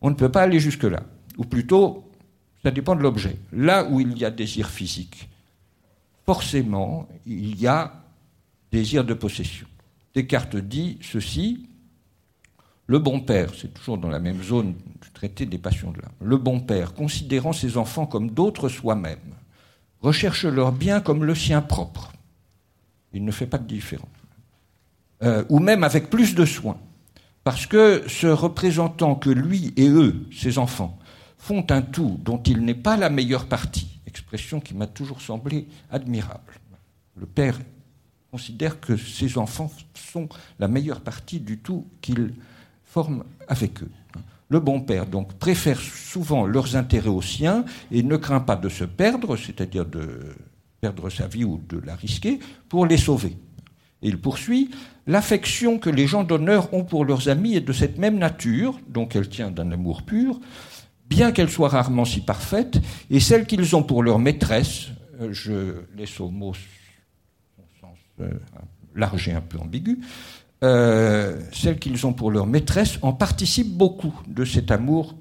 On 0.00 0.10
ne 0.10 0.16
peut 0.16 0.30
pas 0.30 0.42
aller 0.42 0.58
jusque-là. 0.58 1.04
Ou 1.36 1.44
plutôt, 1.44 2.07
ça 2.68 2.72
dépend 2.72 2.94
de 2.94 3.00
l'objet. 3.00 3.38
Là 3.50 3.86
où 3.88 3.98
il 3.98 4.18
y 4.18 4.26
a 4.26 4.30
désir 4.30 4.68
physique, 4.68 5.30
forcément, 6.26 7.08
il 7.24 7.58
y 7.58 7.66
a 7.66 7.94
désir 8.70 9.06
de 9.06 9.14
possession. 9.14 9.66
Descartes 10.14 10.56
dit 10.56 10.98
ceci, 11.00 11.66
le 12.86 12.98
bon 12.98 13.20
père, 13.20 13.54
c'est 13.58 13.72
toujours 13.72 13.96
dans 13.96 14.10
la 14.10 14.18
même 14.18 14.42
zone 14.42 14.74
du 15.00 15.10
traité 15.14 15.46
des 15.46 15.56
passions 15.56 15.92
de 15.92 16.02
l'âme, 16.02 16.12
le 16.20 16.36
bon 16.36 16.60
père, 16.60 16.92
considérant 16.92 17.54
ses 17.54 17.78
enfants 17.78 18.04
comme 18.04 18.32
d'autres 18.32 18.68
soi-même, 18.68 19.34
recherche 20.02 20.44
leur 20.44 20.72
bien 20.72 21.00
comme 21.00 21.24
le 21.24 21.34
sien 21.34 21.62
propre. 21.62 22.12
Il 23.14 23.24
ne 23.24 23.30
fait 23.30 23.46
pas 23.46 23.56
de 23.56 23.66
différence. 23.66 24.10
Euh, 25.22 25.42
ou 25.48 25.58
même 25.58 25.84
avec 25.84 26.10
plus 26.10 26.34
de 26.34 26.44
soin. 26.44 26.76
Parce 27.44 27.64
que 27.64 28.06
se 28.08 28.26
représentant 28.26 29.14
que 29.14 29.30
lui 29.30 29.72
et 29.78 29.88
eux, 29.88 30.26
ses 30.30 30.58
enfants, 30.58 30.97
font 31.38 31.64
un 31.70 31.82
tout 31.82 32.18
dont 32.22 32.42
il 32.42 32.64
n'est 32.64 32.74
pas 32.74 32.96
la 32.96 33.10
meilleure 33.10 33.46
partie, 33.46 34.00
expression 34.06 34.60
qui 34.60 34.74
m'a 34.74 34.86
toujours 34.86 35.20
semblé 35.20 35.66
admirable. 35.90 36.54
Le 37.16 37.26
père 37.26 37.58
considère 38.30 38.80
que 38.80 38.96
ses 38.96 39.38
enfants 39.38 39.70
sont 39.94 40.28
la 40.58 40.68
meilleure 40.68 41.00
partie 41.00 41.40
du 41.40 41.58
tout 41.58 41.86
qu'il 42.00 42.34
forment 42.84 43.24
avec 43.46 43.82
eux. 43.82 43.90
Le 44.50 44.60
bon 44.60 44.80
père, 44.80 45.06
donc, 45.06 45.34
préfère 45.34 45.80
souvent 45.80 46.46
leurs 46.46 46.76
intérêts 46.76 47.08
aux 47.08 47.22
siens 47.22 47.64
et 47.90 48.02
ne 48.02 48.16
craint 48.16 48.40
pas 48.40 48.56
de 48.56 48.68
se 48.68 48.84
perdre, 48.84 49.36
c'est-à-dire 49.36 49.84
de 49.84 50.34
perdre 50.80 51.10
sa 51.10 51.26
vie 51.26 51.44
ou 51.44 51.60
de 51.68 51.78
la 51.84 51.94
risquer, 51.94 52.38
pour 52.68 52.86
les 52.86 52.96
sauver. 52.96 53.36
Et 54.00 54.08
il 54.08 54.18
poursuit 54.18 54.70
L'affection 55.08 55.78
que 55.78 55.88
les 55.88 56.06
gens 56.06 56.22
d'honneur 56.22 56.72
ont 56.74 56.84
pour 56.84 57.06
leurs 57.06 57.30
amis 57.30 57.56
est 57.56 57.62
de 57.62 57.72
cette 57.72 57.96
même 57.96 58.18
nature, 58.18 58.78
donc 58.88 59.16
elle 59.16 59.30
tient 59.30 59.50
d'un 59.50 59.72
amour 59.72 60.02
pur, 60.02 60.38
bien 61.08 61.32
qu'elle 61.32 61.50
soit 61.50 61.68
rarement 61.68 62.04
si 62.04 62.20
parfaite, 62.20 62.80
et 63.10 63.20
celle 63.20 63.46
qu'ils 63.46 63.74
ont 63.74 63.82
pour 63.82 64.02
leur 64.02 64.18
maîtresse, 64.18 64.88
euh, 65.20 65.32
je 65.32 65.82
laisse 65.96 66.20
au 66.20 66.28
mot 66.28 66.52
son 66.54 67.62
sens 67.80 67.98
euh, 68.20 68.30
large 68.94 69.28
et 69.28 69.32
un 69.32 69.40
peu 69.40 69.58
ambigu, 69.58 69.98
euh, 70.64 71.40
celles 71.52 71.78
qu'ils 71.78 72.06
ont 72.06 72.12
pour 72.12 72.30
leur 72.30 72.46
maîtresse 72.46 72.98
en 73.02 73.12
participent 73.12 73.76
beaucoup 73.76 74.14
de 74.26 74.44
cet 74.44 74.70
amour 74.70 75.14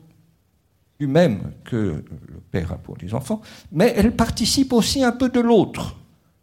humain 0.99 1.37
que 1.63 2.03
le 2.27 2.39
père 2.51 2.71
a 2.71 2.77
pour 2.77 2.97
les 2.97 3.13
enfants, 3.13 3.41
mais 3.71 3.93
elles 3.95 4.15
participent 4.15 4.73
aussi 4.73 5.03
un 5.03 5.11
peu 5.11 5.29
de 5.29 5.39
l'autre, 5.39 5.95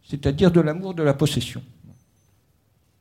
c'est-à-dire 0.07 0.49
de 0.49 0.61
l'amour 0.61 0.93
de 0.93 1.03
la 1.03 1.13
possession. 1.13 1.61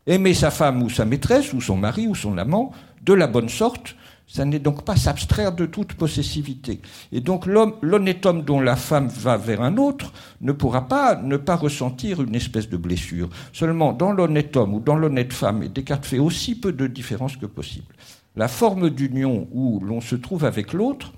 Aimer 0.07 0.35
sa 0.35 0.51
femme 0.51 0.83
ou 0.83 0.91
sa 0.91 1.05
maîtresse, 1.05 1.53
ou 1.53 1.61
son 1.61 1.77
mari 1.77 2.07
ou 2.09 2.15
son 2.15 2.37
amant, 2.39 2.73
de 3.03 3.15
la 3.15 3.27
bonne 3.27 3.49
sorte, 3.49 3.95
ça 4.27 4.45
n'est 4.45 4.59
donc 4.59 4.85
pas 4.85 4.97
s'abstraire 4.97 5.53
de 5.53 5.67
toute 5.67 5.95
possessivité. 5.95 6.81
Et 7.13 7.21
donc 7.21 7.47
l'honnête 7.47 8.25
homme 8.27 8.43
dont 8.43 8.61
la 8.61 8.77
femme 8.77 9.09
va 9.09 9.37
vers 9.37 9.63
un 9.63 9.77
autre 9.77 10.13
ne 10.41 10.53
pourra 10.53 10.89
pas 10.89 11.17
ne 11.17 11.37
pas 11.37 11.57
ressentir 11.57 12.23
une 12.23 12.35
espèce 12.35 12.69
de 12.69 12.77
blessure. 12.77 13.29
Seulement 13.53 13.93
dans 13.93 14.13
l'honnête 14.13 14.57
homme 14.57 14.75
ou 14.75 14.81
dans 14.81 14.97
l'honnête 14.97 15.33
femme, 15.33 15.63
et 15.63 15.69
Descartes 15.69 16.07
fait 16.07 16.19
aussi 16.19 16.55
peu 16.55 16.73
de 16.73 16.87
différence 16.87 17.37
que 17.37 17.47
possible. 17.47 17.95
La 18.37 18.49
forme 18.49 18.91
d'union 18.91 19.47
où 19.53 19.81
l'on 19.81 20.01
se 20.01 20.17
trouve 20.17 20.45
avec 20.45 20.73
l'autre 20.73 21.13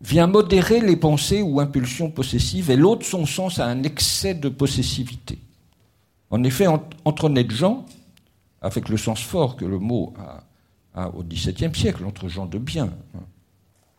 vient 0.00 0.26
modérer 0.26 0.80
les 0.80 0.96
pensées 0.96 1.42
ou 1.42 1.58
impulsions 1.58 2.10
possessives 2.10 2.70
et 2.70 2.76
l'autre 2.76 3.06
son 3.06 3.24
sens 3.24 3.58
à 3.58 3.66
un 3.66 3.82
excès 3.82 4.34
de 4.34 4.48
possessivité. 4.48 5.38
En 6.30 6.44
effet, 6.44 6.66
entre 7.04 7.24
honnêtes 7.24 7.50
gens, 7.50 7.86
avec 8.60 8.88
le 8.88 8.96
sens 8.96 9.20
fort 9.20 9.56
que 9.56 9.64
le 9.64 9.78
mot 9.78 10.14
a 10.18 10.44
au 10.94 11.22
XVIIe 11.22 11.74
siècle, 11.74 12.04
entre 12.04 12.28
gens 12.28 12.46
de 12.46 12.58
bien. 12.58 12.90
Hein. 13.14 13.20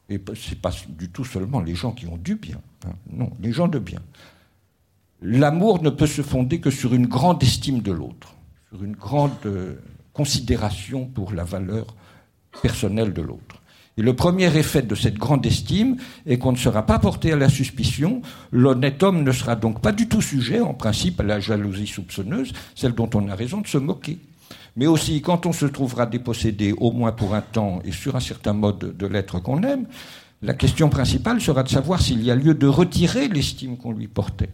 Et 0.10 0.22
ce 0.36 0.50
n'est 0.50 0.56
pas 0.56 0.72
du 0.90 1.10
tout 1.10 1.26
seulement 1.26 1.62
les 1.62 1.76
gens 1.76 1.92
qui 1.92 2.06
ont 2.08 2.18
du 2.18 2.36
bien. 2.36 2.62
Hein. 2.86 2.94
Non, 3.12 3.32
les 3.40 3.52
gens 3.52 3.68
de 3.68 3.80
bien. 3.80 4.00
L'amour 5.22 5.82
ne 5.82 5.90
peut 5.90 6.08
se 6.08 6.22
fonder 6.22 6.60
que 6.60 6.70
sur 6.70 6.94
une 6.94 7.08
grande 7.08 7.42
estime 7.42 7.82
de 7.82 7.92
l'autre, 7.92 8.36
sur 8.70 8.84
une 8.84 8.96
grande 8.96 9.32
euh, 9.46 9.76
considération 10.12 11.06
pour 11.06 11.34
la 11.34 11.46
valeur 11.46 11.96
personnelle 12.62 13.14
de 13.14 13.22
l'autre. 13.22 13.62
Et 13.96 14.02
le 14.02 14.16
premier 14.16 14.56
effet 14.58 14.82
de 14.82 14.96
cette 14.96 15.18
grande 15.18 15.46
estime 15.46 15.98
est 16.26 16.40
qu'on 16.40 16.52
ne 16.52 16.58
sera 16.58 16.86
pas 16.86 17.00
porté 17.00 17.32
à 17.32 17.36
la 17.36 17.48
suspicion. 17.48 18.22
L'honnête 18.52 19.02
homme 19.04 19.24
ne 19.24 19.32
sera 19.32 19.56
donc 19.56 19.82
pas 19.82 19.92
du 19.92 20.08
tout 20.08 20.22
sujet, 20.22 20.60
en 20.60 20.74
principe, 20.74 21.20
à 21.20 21.24
la 21.24 21.40
jalousie 21.40 21.88
soupçonneuse, 21.88 22.54
celle 22.76 22.94
dont 22.94 23.10
on 23.14 23.30
a 23.30 23.36
raison 23.36 23.62
de 23.62 23.68
se 23.68 23.78
moquer 23.78 24.20
Mais 24.76 24.88
aussi, 24.88 25.22
quand 25.22 25.46
on 25.46 25.54
se 25.54 25.66
trouvera 25.66 26.06
dépossédé, 26.06 26.74
au 26.74 26.92
moins 26.92 27.12
pour 27.12 27.36
un 27.36 27.42
temps, 27.42 27.80
et 27.86 27.92
sur 27.92 28.16
un 28.16 28.20
certain 28.20 28.54
mode 28.54 28.98
de 28.98 29.08
l'être 29.08 29.40
qu'on 29.40 29.62
aime, 29.64 29.86
la 30.42 30.54
question 30.54 30.90
principale 30.90 31.40
sera 31.40 31.64
de 31.64 31.70
savoir 31.70 32.02
s'il 32.02 32.24
y 32.24 32.32
a 32.32 32.36
lieu 32.36 32.54
de 32.54 32.68
retirer 32.68 33.28
l'estime 33.28 33.78
qu'on 33.78 33.92
lui 33.92 34.08
portait. 34.08 34.50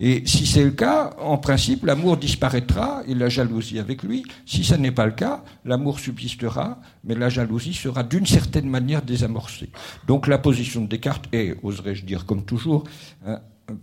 Et 0.00 0.22
si 0.26 0.46
c'est 0.46 0.64
le 0.64 0.70
cas, 0.70 1.10
en 1.20 1.38
principe, 1.38 1.84
l'amour 1.84 2.16
disparaîtra 2.16 3.02
et 3.08 3.14
la 3.14 3.28
jalousie 3.28 3.80
avec 3.80 4.04
lui. 4.04 4.22
Si 4.46 4.62
ce 4.62 4.76
n'est 4.76 4.92
pas 4.92 5.06
le 5.06 5.12
cas, 5.12 5.42
l'amour 5.64 5.98
subsistera, 5.98 6.80
mais 7.02 7.16
la 7.16 7.28
jalousie 7.28 7.74
sera 7.74 8.04
d'une 8.04 8.24
certaine 8.24 8.68
manière 8.68 9.02
désamorcée. 9.02 9.70
Donc 10.06 10.28
la 10.28 10.38
position 10.38 10.82
de 10.82 10.86
Descartes 10.86 11.26
est, 11.32 11.56
oserais-je 11.64 12.04
dire 12.04 12.26
comme 12.26 12.44
toujours, 12.44 12.84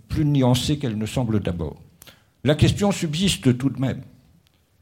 plus 0.07 0.23
nuancée 0.23 0.77
qu'elle 0.79 0.97
ne 0.97 1.05
semble 1.05 1.41
d'abord. 1.41 1.75
La 2.45 2.55
question 2.55 2.93
subsiste 2.93 3.57
tout 3.57 3.69
de 3.69 3.79
même. 3.79 4.01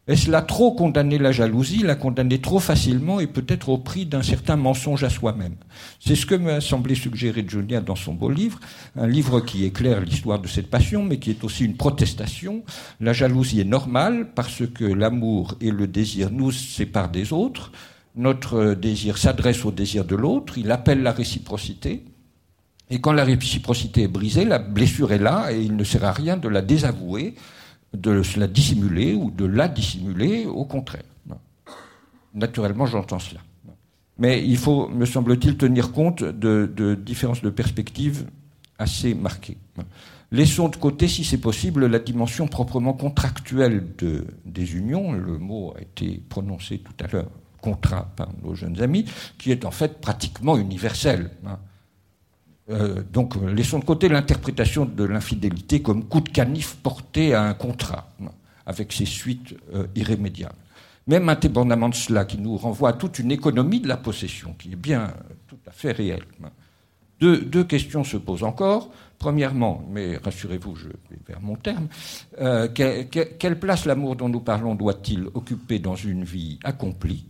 Est-ce 0.05 0.29
là 0.29 0.41
trop 0.41 0.73
condamner 0.73 1.17
la 1.17 1.31
jalousie, 1.31 1.81
la 1.81 1.95
condamner 1.95 2.41
trop 2.41 2.59
facilement 2.59 3.21
et 3.21 3.27
peut-être 3.27 3.69
au 3.69 3.77
prix 3.77 4.05
d'un 4.05 4.21
certain 4.21 4.57
mensonge 4.57 5.05
à 5.05 5.09
soi-même? 5.09 5.55
C'est 6.01 6.15
ce 6.15 6.25
que 6.25 6.35
m'a 6.35 6.59
semblé 6.59 6.93
suggérer 6.93 7.45
Julia 7.47 7.79
dans 7.79 7.95
son 7.95 8.13
beau 8.13 8.29
livre, 8.29 8.59
un 8.97 9.07
livre 9.07 9.39
qui 9.39 9.63
éclaire 9.63 10.01
l'histoire 10.01 10.39
de 10.39 10.47
cette 10.49 10.69
passion, 10.69 11.03
mais 11.03 11.19
qui 11.19 11.29
est 11.29 11.45
aussi 11.45 11.63
une 11.63 11.77
protestation. 11.77 12.63
La 12.99 13.13
jalousie 13.13 13.61
est 13.61 13.65
normale 13.65 14.31
parce 14.35 14.67
que 14.67 14.83
l'amour 14.83 15.55
et 15.61 15.71
le 15.71 15.87
désir 15.87 16.31
nous 16.31 16.51
séparent 16.51 17.11
des 17.11 17.31
autres. 17.31 17.71
Notre 18.17 18.73
désir 18.73 19.17
s'adresse 19.17 19.63
au 19.63 19.71
désir 19.71 20.03
de 20.03 20.17
l'autre, 20.17 20.57
il 20.57 20.69
appelle 20.71 21.01
la 21.01 21.13
réciprocité. 21.13 22.03
Et 22.89 22.99
quand 22.99 23.13
la 23.13 23.23
réciprocité 23.23 24.03
est 24.03 24.07
brisée, 24.09 24.43
la 24.43 24.59
blessure 24.59 25.13
est 25.13 25.17
là 25.17 25.53
et 25.53 25.61
il 25.61 25.77
ne 25.77 25.83
sert 25.85 26.03
à 26.03 26.11
rien 26.11 26.35
de 26.35 26.49
la 26.49 26.61
désavouer 26.61 27.35
de 27.93 28.21
la 28.37 28.47
dissimuler 28.47 29.13
ou 29.13 29.31
de 29.31 29.45
la 29.45 29.67
dissimuler, 29.67 30.45
au 30.45 30.65
contraire. 30.65 31.03
Naturellement, 32.33 32.85
j'entends 32.85 33.19
cela. 33.19 33.41
Mais 34.17 34.43
il 34.45 34.57
faut, 34.57 34.87
me 34.89 35.05
semble-t-il, 35.05 35.57
tenir 35.57 35.91
compte 35.91 36.23
de, 36.23 36.95
différences 36.95 37.41
de 37.41 37.49
perspective 37.49 38.25
assez 38.79 39.13
marquées. 39.13 39.57
Laissons 40.31 40.69
de 40.69 40.75
côté, 40.75 41.07
si 41.07 41.23
c'est 41.23 41.37
possible, 41.37 41.85
la 41.85 41.99
dimension 41.99 42.47
proprement 42.47 42.93
contractuelle 42.93 43.85
des 44.45 44.75
unions. 44.75 45.11
Le 45.11 45.37
mot 45.37 45.73
a 45.77 45.81
été 45.81 46.23
prononcé 46.27 46.79
tout 46.79 46.93
à 47.03 47.07
l'heure, 47.07 47.29
contrat, 47.61 48.11
par 48.15 48.29
nos 48.43 48.55
jeunes 48.55 48.81
amis, 48.81 49.05
qui 49.37 49.51
est 49.51 49.63
en 49.63 49.71
fait 49.71 50.01
pratiquement 50.01 50.57
universel. 50.57 51.29
Euh, 52.73 53.03
donc, 53.11 53.35
laissons 53.35 53.79
de 53.79 53.85
côté 53.85 54.09
l'interprétation 54.09 54.85
de 54.85 55.03
l'infidélité 55.03 55.81
comme 55.81 56.05
coup 56.05 56.21
de 56.21 56.29
canif 56.29 56.75
porté 56.81 57.33
à 57.33 57.43
un 57.43 57.53
contrat, 57.53 58.09
avec 58.65 58.91
ses 58.91 59.05
suites 59.05 59.55
euh, 59.73 59.85
irrémédiables. 59.95 60.55
Même 61.05 61.29
indépendamment 61.29 61.89
de 61.89 61.95
cela, 61.95 62.25
qui 62.25 62.37
nous 62.37 62.57
renvoie 62.57 62.89
à 62.89 62.93
toute 62.93 63.19
une 63.19 63.31
économie 63.31 63.81
de 63.81 63.87
la 63.87 63.97
possession, 63.97 64.55
qui 64.57 64.71
est 64.71 64.77
bien 64.77 65.13
tout 65.47 65.59
à 65.67 65.71
fait 65.71 65.91
réelle. 65.91 66.23
Deux, 67.19 67.63
questions 67.63 68.03
se 68.03 68.17
posent 68.17 68.43
encore. 68.43 68.89
Premièrement, 69.17 69.85
mais 69.89 70.17
rassurez-vous, 70.17 70.75
je 70.75 70.87
vais 70.87 71.19
vers 71.27 71.39
mon 71.39 71.55
terme, 71.55 71.87
euh, 72.41 72.67
quelle 72.67 73.59
place 73.59 73.85
l'amour 73.85 74.17
dont 74.17 74.27
nous 74.27 74.41
parlons 74.41 74.75
doit-il 74.75 75.27
occuper 75.33 75.79
dans 75.79 75.95
une 75.95 76.25
vie 76.25 76.59
accomplie, 76.65 77.25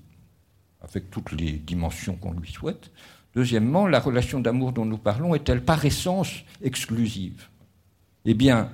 avec 0.81 1.12
toutes 1.12 1.31
les 1.33 1.51
dimensions 1.51 2.15
qu'on 2.15 2.33
lui 2.33 2.51
souhaite 2.51 2.89
Deuxièmement, 3.35 3.87
la 3.87 3.99
relation 3.99 4.39
d'amour 4.39 4.73
dont 4.73 4.85
nous 4.85 4.97
parlons 4.97 5.33
est-elle 5.33 5.63
par 5.63 5.83
essence 5.85 6.43
exclusive? 6.61 7.47
Eh 8.25 8.33
bien, 8.33 8.69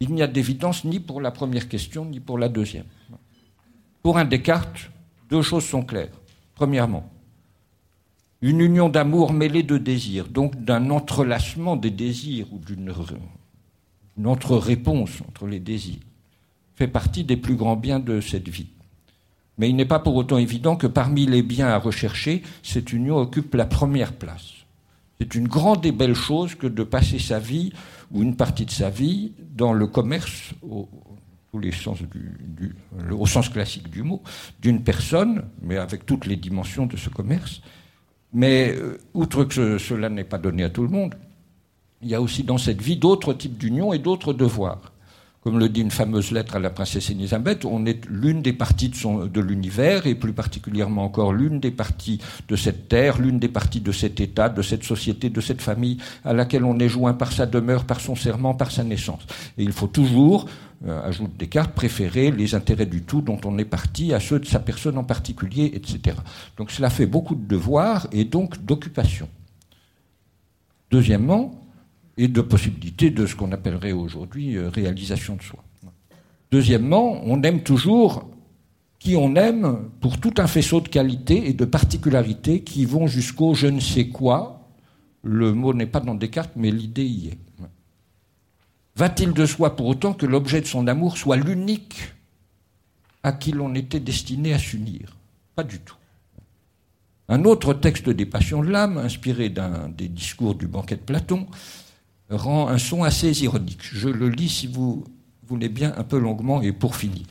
il 0.00 0.12
n'y 0.12 0.22
a 0.22 0.26
d'évidence 0.26 0.84
ni 0.84 1.00
pour 1.00 1.20
la 1.20 1.30
première 1.30 1.68
question 1.68 2.04
ni 2.04 2.20
pour 2.20 2.38
la 2.38 2.48
deuxième. 2.48 2.86
Pour 4.02 4.18
un 4.18 4.24
Descartes, 4.24 4.90
deux 5.28 5.42
choses 5.42 5.64
sont 5.64 5.82
claires. 5.82 6.12
Premièrement, 6.54 7.08
une 8.40 8.60
union 8.60 8.88
d'amour 8.88 9.32
mêlée 9.32 9.62
de 9.62 9.78
désir, 9.78 10.28
donc 10.28 10.56
d'un 10.56 10.90
entrelacement 10.90 11.76
des 11.76 11.90
désirs 11.90 12.52
ou 12.52 12.58
d'une 12.58 12.92
entre-réponse 14.24 15.20
entre 15.28 15.46
les 15.46 15.60
désirs, 15.60 16.00
fait 16.74 16.88
partie 16.88 17.22
des 17.22 17.36
plus 17.36 17.54
grands 17.54 17.76
biens 17.76 18.00
de 18.00 18.20
cette 18.20 18.48
vie. 18.48 18.70
Mais 19.58 19.68
il 19.68 19.76
n'est 19.76 19.84
pas 19.84 19.98
pour 19.98 20.16
autant 20.16 20.38
évident 20.38 20.76
que 20.76 20.86
parmi 20.86 21.26
les 21.26 21.42
biens 21.42 21.68
à 21.68 21.78
rechercher, 21.78 22.42
cette 22.62 22.92
union 22.92 23.16
occupe 23.16 23.54
la 23.54 23.66
première 23.66 24.12
place. 24.12 24.52
C'est 25.20 25.34
une 25.34 25.46
grande 25.46 25.84
et 25.86 25.92
belle 25.92 26.14
chose 26.14 26.54
que 26.54 26.66
de 26.66 26.82
passer 26.82 27.18
sa 27.18 27.38
vie, 27.38 27.72
ou 28.10 28.22
une 28.22 28.36
partie 28.36 28.66
de 28.66 28.70
sa 28.70 28.90
vie, 28.90 29.32
dans 29.54 29.72
le 29.72 29.86
commerce, 29.86 30.52
au, 30.62 30.88
sens 33.26 33.48
classique 33.48 33.90
du 33.90 34.02
mot, 34.02 34.22
d'une 34.60 34.82
personne, 34.82 35.44
mais 35.60 35.76
avec 35.76 36.06
toutes 36.06 36.26
les 36.26 36.36
dimensions 36.36 36.86
de 36.86 36.96
ce 36.96 37.08
commerce. 37.08 37.62
Mais 38.32 38.74
euh, 38.74 38.98
outre 39.14 39.44
que 39.44 39.78
cela 39.78 40.08
n'est 40.08 40.24
pas 40.24 40.38
donné 40.38 40.64
à 40.64 40.70
tout 40.70 40.82
le 40.82 40.88
monde, 40.88 41.14
il 42.00 42.08
y 42.08 42.14
a 42.14 42.20
aussi 42.20 42.42
dans 42.42 42.58
cette 42.58 42.80
vie 42.80 42.96
d'autres 42.96 43.34
types 43.34 43.58
d'unions 43.58 43.92
et 43.92 43.98
d'autres 43.98 44.32
devoirs. 44.32 44.91
Comme 45.42 45.58
le 45.58 45.68
dit 45.68 45.80
une 45.80 45.90
fameuse 45.90 46.30
lettre 46.30 46.54
à 46.54 46.60
la 46.60 46.70
princesse 46.70 47.10
Elisabeth, 47.10 47.64
on 47.64 47.84
est 47.84 48.06
l'une 48.08 48.42
des 48.42 48.52
parties 48.52 48.90
de, 48.90 49.40
l'univers, 49.40 50.06
et 50.06 50.14
plus 50.14 50.32
particulièrement 50.32 51.02
encore 51.02 51.32
l'une 51.32 51.58
des 51.58 51.72
parties 51.72 52.20
de 52.46 52.54
cette 52.54 52.88
terre, 52.88 53.20
l'une 53.20 53.40
des 53.40 53.48
parties 53.48 53.80
de 53.80 53.90
cet 53.90 54.20
État, 54.20 54.48
de 54.48 54.62
cette 54.62 54.84
société, 54.84 55.30
de 55.30 55.40
cette 55.40 55.60
famille 55.60 55.98
à 56.24 56.32
laquelle 56.32 56.64
on 56.64 56.78
est 56.78 56.88
joint 56.88 57.14
par 57.14 57.32
sa 57.32 57.46
demeure, 57.46 57.86
par 57.86 57.98
son 57.98 58.14
serment, 58.14 58.54
par 58.54 58.70
sa 58.70 58.84
naissance. 58.84 59.22
Et 59.58 59.64
il 59.64 59.72
faut 59.72 59.88
toujours, 59.88 60.48
euh, 60.86 61.02
ajoute 61.08 61.36
Descartes, 61.36 61.72
préférer 61.72 62.30
les 62.30 62.54
intérêts 62.54 62.86
du 62.86 63.02
tout 63.02 63.20
dont 63.20 63.40
on 63.44 63.58
est 63.58 63.64
parti 63.64 64.14
à 64.14 64.20
ceux 64.20 64.38
de 64.38 64.46
sa 64.46 64.60
personne 64.60 64.96
en 64.96 65.04
particulier, 65.04 65.72
etc. 65.74 66.16
Donc 66.56 66.70
cela 66.70 66.88
fait 66.88 67.06
beaucoup 67.06 67.34
de 67.34 67.48
devoirs 67.48 68.06
et 68.12 68.24
donc 68.24 68.64
d'occupations. 68.64 69.28
Deuxièmement, 70.92 71.61
et 72.16 72.28
de 72.28 72.40
possibilités 72.40 73.10
de 73.10 73.26
ce 73.26 73.34
qu'on 73.34 73.52
appellerait 73.52 73.92
aujourd'hui 73.92 74.56
euh, 74.56 74.68
réalisation 74.68 75.36
de 75.36 75.42
soi. 75.42 75.62
Deuxièmement, 76.50 77.22
on 77.24 77.42
aime 77.42 77.62
toujours 77.62 78.28
qui 78.98 79.16
on 79.16 79.34
aime 79.34 79.90
pour 80.00 80.20
tout 80.20 80.34
un 80.38 80.46
faisceau 80.46 80.80
de 80.80 80.88
qualités 80.88 81.48
et 81.48 81.54
de 81.54 81.64
particularités 81.64 82.62
qui 82.62 82.84
vont 82.84 83.06
jusqu'au 83.06 83.54
je 83.54 83.66
ne 83.66 83.80
sais 83.80 84.08
quoi. 84.08 84.68
Le 85.24 85.52
mot 85.52 85.72
n'est 85.72 85.86
pas 85.86 86.00
dans 86.00 86.14
Descartes, 86.14 86.52
mais 86.56 86.70
l'idée 86.70 87.04
y 87.04 87.28
est. 87.28 87.38
Va-t-il 88.94 89.32
de 89.32 89.46
soi 89.46 89.74
pour 89.74 89.86
autant 89.86 90.12
que 90.12 90.26
l'objet 90.26 90.60
de 90.60 90.66
son 90.66 90.86
amour 90.86 91.16
soit 91.16 91.36
l'unique 91.36 92.12
à 93.22 93.32
qui 93.32 93.52
l'on 93.52 93.74
était 93.74 94.00
destiné 94.00 94.52
à 94.52 94.58
s'unir? 94.58 95.16
Pas 95.56 95.64
du 95.64 95.80
tout. 95.80 95.96
Un 97.28 97.44
autre 97.44 97.72
texte 97.72 98.10
des 98.10 98.26
Passions 98.26 98.62
de 98.62 98.68
l'âme, 98.68 98.98
inspiré 98.98 99.48
d'un 99.48 99.88
des 99.88 100.08
discours 100.08 100.54
du 100.54 100.66
banquet 100.66 100.96
de 100.96 101.00
Platon, 101.00 101.46
rend 102.30 102.68
un 102.68 102.78
son 102.78 103.02
assez 103.02 103.42
ironique. 103.42 103.80
Je 103.82 104.08
le 104.08 104.28
lis 104.28 104.48
si 104.48 104.66
vous 104.66 105.04
voulez 105.46 105.68
bien 105.68 105.92
un 105.96 106.04
peu 106.04 106.18
longuement 106.18 106.62
et 106.62 106.72
pour 106.72 106.96
finir. 106.96 107.26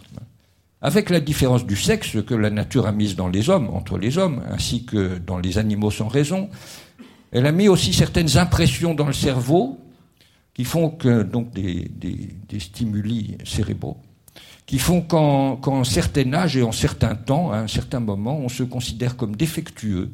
Avec 0.82 1.10
la 1.10 1.19
différence 1.19 1.65
du 1.65 1.75
sexe 1.75 2.17
que 2.23 2.34
la 2.34 2.49
nature 2.49 2.88
a 2.88 2.91
mise 2.91 3.15
dans 3.15 3.27
les 3.27 3.49
hommes, 3.49 3.69
entre 3.69 3.97
les 3.97 4.17
hommes, 4.17 4.41
ainsi 4.49 4.86
que 4.86 5.17
dans 5.19 5.38
les 5.38 5.58
animaux 5.58 5.91
sans 5.91 6.08
raison, 6.08 6.49
elle 7.32 7.45
a 7.45 7.51
mis 7.51 7.67
aussi 7.67 7.93
certaines 7.93 8.38
impressions 8.38 8.93
dans 8.93 9.08
le 9.08 9.13
cerveau 9.13 9.80
qui 10.54 10.65
font 10.65 10.89
que, 10.89 11.23
donc 11.23 11.54
des, 11.54 11.89
stimuli 12.60 13.38
cérébraux, 13.45 13.97
qui 14.65 14.80
font 14.80 15.01
qu'en 15.01 15.84
certain 15.84 16.34
âge 16.34 16.58
et 16.58 16.63
en 16.63 16.71
certain 16.71 17.15
temps, 17.15 17.51
à 17.51 17.58
un 17.58 17.67
certain 17.67 17.99
moment, 17.99 18.38
on 18.39 18.49
se 18.49 18.63
considère 18.63 19.15
comme 19.15 19.36
défectueux 19.36 20.12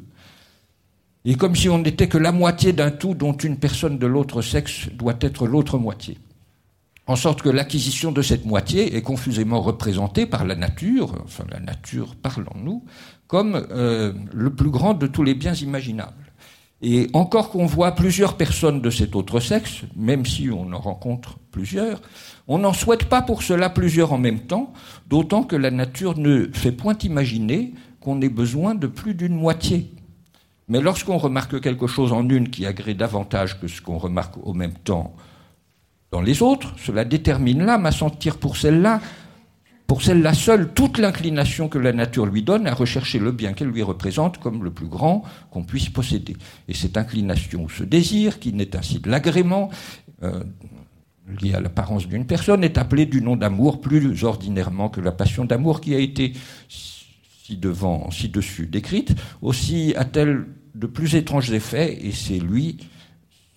et 1.28 1.34
comme 1.34 1.54
si 1.54 1.68
on 1.68 1.76
n'était 1.76 2.08
que 2.08 2.16
la 2.16 2.32
moitié 2.32 2.72
d'un 2.72 2.90
tout 2.90 3.12
dont 3.12 3.34
une 3.34 3.58
personne 3.58 3.98
de 3.98 4.06
l'autre 4.06 4.40
sexe 4.40 4.88
doit 4.94 5.18
être 5.20 5.46
l'autre 5.46 5.76
moitié. 5.76 6.16
En 7.06 7.16
sorte 7.16 7.42
que 7.42 7.50
l'acquisition 7.50 8.12
de 8.12 8.22
cette 8.22 8.46
moitié 8.46 8.96
est 8.96 9.02
confusément 9.02 9.60
représentée 9.60 10.24
par 10.24 10.46
la 10.46 10.56
nature, 10.56 11.14
enfin 11.26 11.44
la 11.50 11.60
nature 11.60 12.16
parle 12.16 12.46
en 12.54 12.58
nous, 12.58 12.82
comme 13.26 13.66
euh, 13.70 14.14
le 14.32 14.54
plus 14.54 14.70
grand 14.70 14.94
de 14.94 15.06
tous 15.06 15.22
les 15.22 15.34
biens 15.34 15.52
imaginables. 15.52 16.32
Et 16.80 17.10
encore 17.12 17.50
qu'on 17.50 17.66
voit 17.66 17.92
plusieurs 17.92 18.38
personnes 18.38 18.80
de 18.80 18.88
cet 18.88 19.14
autre 19.14 19.38
sexe, 19.38 19.82
même 19.96 20.24
si 20.24 20.48
on 20.50 20.72
en 20.72 20.78
rencontre 20.78 21.36
plusieurs, 21.50 22.00
on 22.46 22.56
n'en 22.56 22.72
souhaite 22.72 23.04
pas 23.04 23.20
pour 23.20 23.42
cela 23.42 23.68
plusieurs 23.68 24.14
en 24.14 24.18
même 24.18 24.46
temps, 24.46 24.72
d'autant 25.06 25.42
que 25.42 25.56
la 25.56 25.70
nature 25.70 26.16
ne 26.16 26.46
fait 26.54 26.72
point 26.72 26.96
imaginer 27.02 27.74
qu'on 28.00 28.22
ait 28.22 28.30
besoin 28.30 28.74
de 28.74 28.86
plus 28.86 29.12
d'une 29.12 29.34
moitié. 29.34 29.92
Mais 30.68 30.80
lorsqu'on 30.80 31.16
remarque 31.16 31.60
quelque 31.60 31.86
chose 31.86 32.12
en 32.12 32.28
une 32.28 32.50
qui 32.50 32.66
agrée 32.66 32.94
davantage 32.94 33.58
que 33.58 33.68
ce 33.68 33.80
qu'on 33.80 33.98
remarque 33.98 34.36
au 34.42 34.52
même 34.52 34.74
temps 34.74 35.14
dans 36.10 36.20
les 36.20 36.42
autres, 36.42 36.74
cela 36.78 37.04
détermine 37.04 37.64
l'âme 37.64 37.86
à 37.86 37.92
sentir 37.92 38.38
pour 38.38 38.56
celle-là, 38.56 39.00
pour 39.86 40.02
celle-là 40.02 40.34
seule, 40.34 40.72
toute 40.74 40.98
l'inclination 40.98 41.68
que 41.68 41.78
la 41.78 41.92
nature 41.92 42.26
lui 42.26 42.42
donne 42.42 42.66
à 42.66 42.74
rechercher 42.74 43.18
le 43.18 43.32
bien 43.32 43.54
qu'elle 43.54 43.68
lui 43.68 43.82
représente 43.82 44.38
comme 44.38 44.62
le 44.62 44.70
plus 44.70 44.86
grand 44.86 45.22
qu'on 45.50 45.64
puisse 45.64 45.88
posséder. 45.88 46.36
Et 46.68 46.74
cette 46.74 46.98
inclination 46.98 47.64
ou 47.64 47.70
ce 47.70 47.84
désir, 47.84 48.38
qui 48.38 48.52
n'est 48.52 48.76
ainsi 48.76 49.00
de 49.00 49.10
l'agrément, 49.10 49.70
euh, 50.22 50.44
lié 51.42 51.54
à 51.54 51.60
l'apparence 51.60 52.06
d'une 52.06 52.26
personne, 52.26 52.62
est 52.64 52.76
appelée 52.76 53.06
du 53.06 53.22
nom 53.22 53.36
d'amour 53.36 53.80
plus 53.80 54.24
ordinairement 54.24 54.90
que 54.90 55.00
la 55.00 55.12
passion 55.12 55.46
d'amour 55.46 55.80
qui 55.80 55.94
a 55.94 55.98
été 55.98 56.34
si 57.48 57.56
devant, 57.56 58.10
ci 58.10 58.28
dessus 58.28 58.66
décrite, 58.66 59.14
aussi 59.40 59.94
a-t-elle 59.96 60.44
de 60.74 60.86
plus 60.86 61.14
étranges 61.14 61.52
effets, 61.52 62.06
et 62.06 62.12
c'est 62.12 62.38
lui, 62.38 62.78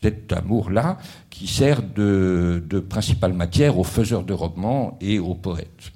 cet 0.01 0.31
amour-là, 0.33 0.97
qui 1.29 1.47
sert 1.47 1.83
de, 1.83 2.85
principale 2.89 3.33
matière 3.33 3.77
aux 3.77 3.83
faiseurs 3.83 4.23
de 4.23 4.33
romans 4.33 4.97
et 5.01 5.19
aux 5.19 5.35
poètes. 5.35 5.91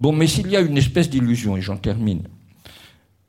Bon, 0.00 0.12
mais 0.12 0.26
s'il 0.26 0.48
y 0.48 0.56
a 0.56 0.60
une 0.60 0.78
espèce 0.78 1.10
d'illusion, 1.10 1.56
et 1.56 1.60
j'en 1.60 1.76
termine, 1.76 2.22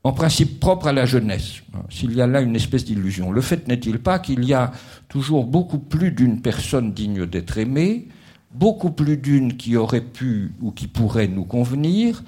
en 0.02 0.12
principe 0.12 0.60
propre 0.60 0.88
à 0.88 0.92
la 0.92 1.06
jeunesse, 1.06 1.62
hein, 1.74 1.82
s'il 1.88 2.14
y 2.14 2.20
a 2.20 2.26
là 2.26 2.40
une 2.40 2.56
espèce 2.56 2.84
d'illusion, 2.84 3.30
le 3.30 3.40
fait 3.40 3.68
n'est-il 3.68 4.00
pas 4.00 4.18
qu'il 4.18 4.44
y 4.44 4.52
a 4.52 4.72
toujours 5.08 5.44
beaucoup 5.44 5.78
plus 5.78 6.10
d'une 6.10 6.42
personne 6.42 6.92
digne 6.92 7.26
d'être 7.26 7.58
aimée, 7.58 8.08
beaucoup 8.54 8.90
plus 8.90 9.16
d'une 9.16 9.56
qui 9.56 9.76
aurait 9.76 10.00
pu 10.00 10.52
ou 10.60 10.72
qui 10.72 10.86
pourrait 10.86 11.28
nous 11.28 11.44
convenir, 11.44 12.22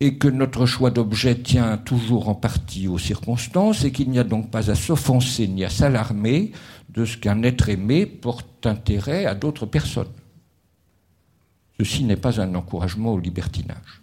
et 0.00 0.16
que 0.16 0.28
notre 0.28 0.64
choix 0.64 0.90
d'objet 0.90 1.34
tient 1.36 1.76
toujours 1.76 2.28
en 2.28 2.34
partie 2.34 2.86
aux 2.86 2.98
circonstances, 2.98 3.84
et 3.84 3.90
qu'il 3.90 4.10
n'y 4.10 4.18
a 4.18 4.24
donc 4.24 4.50
pas 4.50 4.70
à 4.70 4.74
s'offenser 4.74 5.48
ni 5.48 5.64
à 5.64 5.70
s'alarmer 5.70 6.52
de 6.90 7.04
ce 7.04 7.16
qu'un 7.16 7.42
être 7.42 7.68
aimé 7.68 8.06
porte 8.06 8.66
intérêt 8.66 9.26
à 9.26 9.34
d'autres 9.34 9.66
personnes. 9.66 10.06
Ceci 11.78 12.04
n'est 12.04 12.16
pas 12.16 12.40
un 12.40 12.54
encouragement 12.54 13.12
au 13.12 13.18
libertinage. 13.18 14.02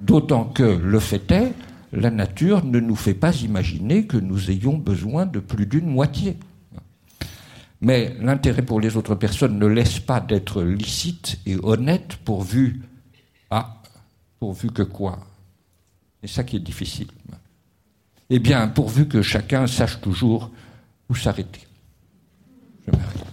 D'autant 0.00 0.44
que, 0.44 0.62
le 0.62 1.00
fait 1.00 1.30
est, 1.30 1.52
la 1.92 2.10
nature 2.10 2.64
ne 2.64 2.80
nous 2.80 2.96
fait 2.96 3.14
pas 3.14 3.34
imaginer 3.36 4.06
que 4.06 4.16
nous 4.16 4.50
ayons 4.50 4.76
besoin 4.76 5.26
de 5.26 5.40
plus 5.40 5.66
d'une 5.66 5.86
moitié. 5.86 6.36
Mais 7.80 8.16
l'intérêt 8.20 8.62
pour 8.62 8.80
les 8.80 8.96
autres 8.96 9.14
personnes 9.14 9.58
ne 9.58 9.66
laisse 9.66 10.00
pas 10.00 10.20
d'être 10.20 10.62
licite 10.62 11.38
et 11.46 11.56
honnête 11.62 12.16
pourvu 12.24 12.82
pourvu 14.38 14.70
que 14.70 14.82
quoi? 14.82 15.18
Et 16.22 16.26
ça 16.26 16.44
qui 16.44 16.56
est 16.56 16.60
difficile. 16.60 17.08
Eh 18.28 18.38
bien, 18.38 18.66
pourvu 18.68 19.06
que 19.06 19.22
chacun 19.22 19.66
sache 19.66 20.00
toujours 20.00 20.50
où 21.08 21.14
s'arrêter. 21.14 21.60
Je 22.86 22.92
m'arrête. 22.92 23.26